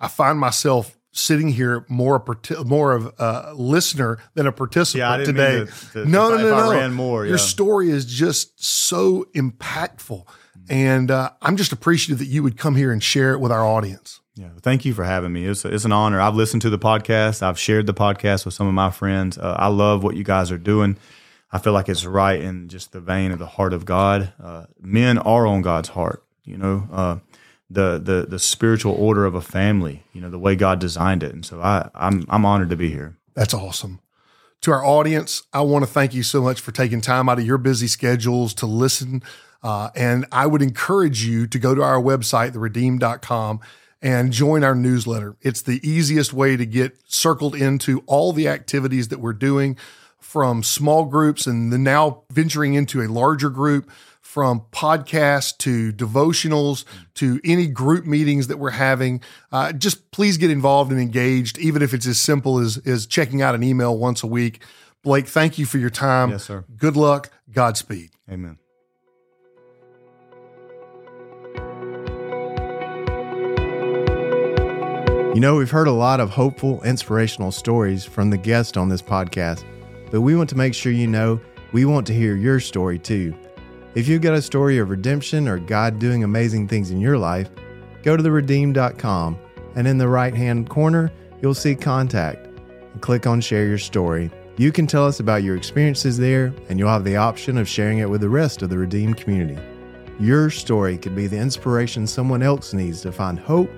[0.00, 5.20] I find myself sitting here more a parti- more of a listener than a participant
[5.20, 5.58] Yeah, today.
[5.66, 6.88] to- to- no, if no, no, no.
[6.90, 7.42] more, Your yeah.
[7.42, 10.26] story is just so impactful,
[10.68, 13.64] and uh, I'm just appreciative that you would come here and share it with our
[13.64, 14.20] audience.
[14.34, 15.44] Yeah, thank you for having me.
[15.44, 16.18] It's, it's an honor.
[16.18, 17.42] I've listened to the podcast.
[17.42, 19.36] I've shared the podcast with some of my friends.
[19.36, 20.96] Uh, I love what you guys are doing.
[21.52, 24.32] I feel like it's right in just the vein of the heart of God.
[24.42, 26.24] Uh, men are on God's heart.
[26.46, 27.16] You know, uh,
[27.72, 30.04] the the the spiritual order of a family.
[30.12, 31.32] You know, the way God designed it.
[31.32, 33.16] And so I I'm I'm honored to be here.
[33.34, 34.00] That's awesome.
[34.62, 37.46] To our audience, I want to thank you so much for taking time out of
[37.46, 39.22] your busy schedules to listen.
[39.62, 43.60] Uh, and I would encourage you to go to our website, theredeemed.com,
[44.00, 45.36] and join our newsletter.
[45.40, 49.76] It's the easiest way to get circled into all the activities that we're doing
[50.18, 53.90] from small groups and the now venturing into a larger group
[54.32, 59.20] from podcasts to devotionals to any group meetings that we're having.
[59.52, 63.42] Uh, just please get involved and engaged, even if it's as simple as, as checking
[63.42, 64.62] out an email once a week.
[65.02, 66.30] Blake, thank you for your time.
[66.30, 66.64] Yes, sir.
[66.78, 67.28] Good luck.
[67.52, 68.12] Godspeed.
[68.30, 68.56] Amen.
[75.34, 79.02] You know, we've heard a lot of hopeful, inspirational stories from the guests on this
[79.02, 79.62] podcast,
[80.10, 81.38] but we want to make sure you know
[81.72, 83.34] we want to hear your story too.
[83.94, 87.50] If you've got a story of redemption or God doing amazing things in your life,
[88.02, 89.38] go to theredeemed.com
[89.74, 92.48] and in the right hand corner, you'll see contact
[93.00, 94.30] click on share your story.
[94.58, 97.98] You can tell us about your experiences there, and you'll have the option of sharing
[97.98, 99.60] it with the rest of the Redeemed community.
[100.20, 103.70] Your story could be the inspiration someone else needs to find hope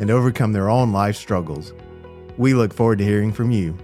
[0.00, 1.72] and overcome their own life struggles.
[2.36, 3.76] We look forward to hearing from you.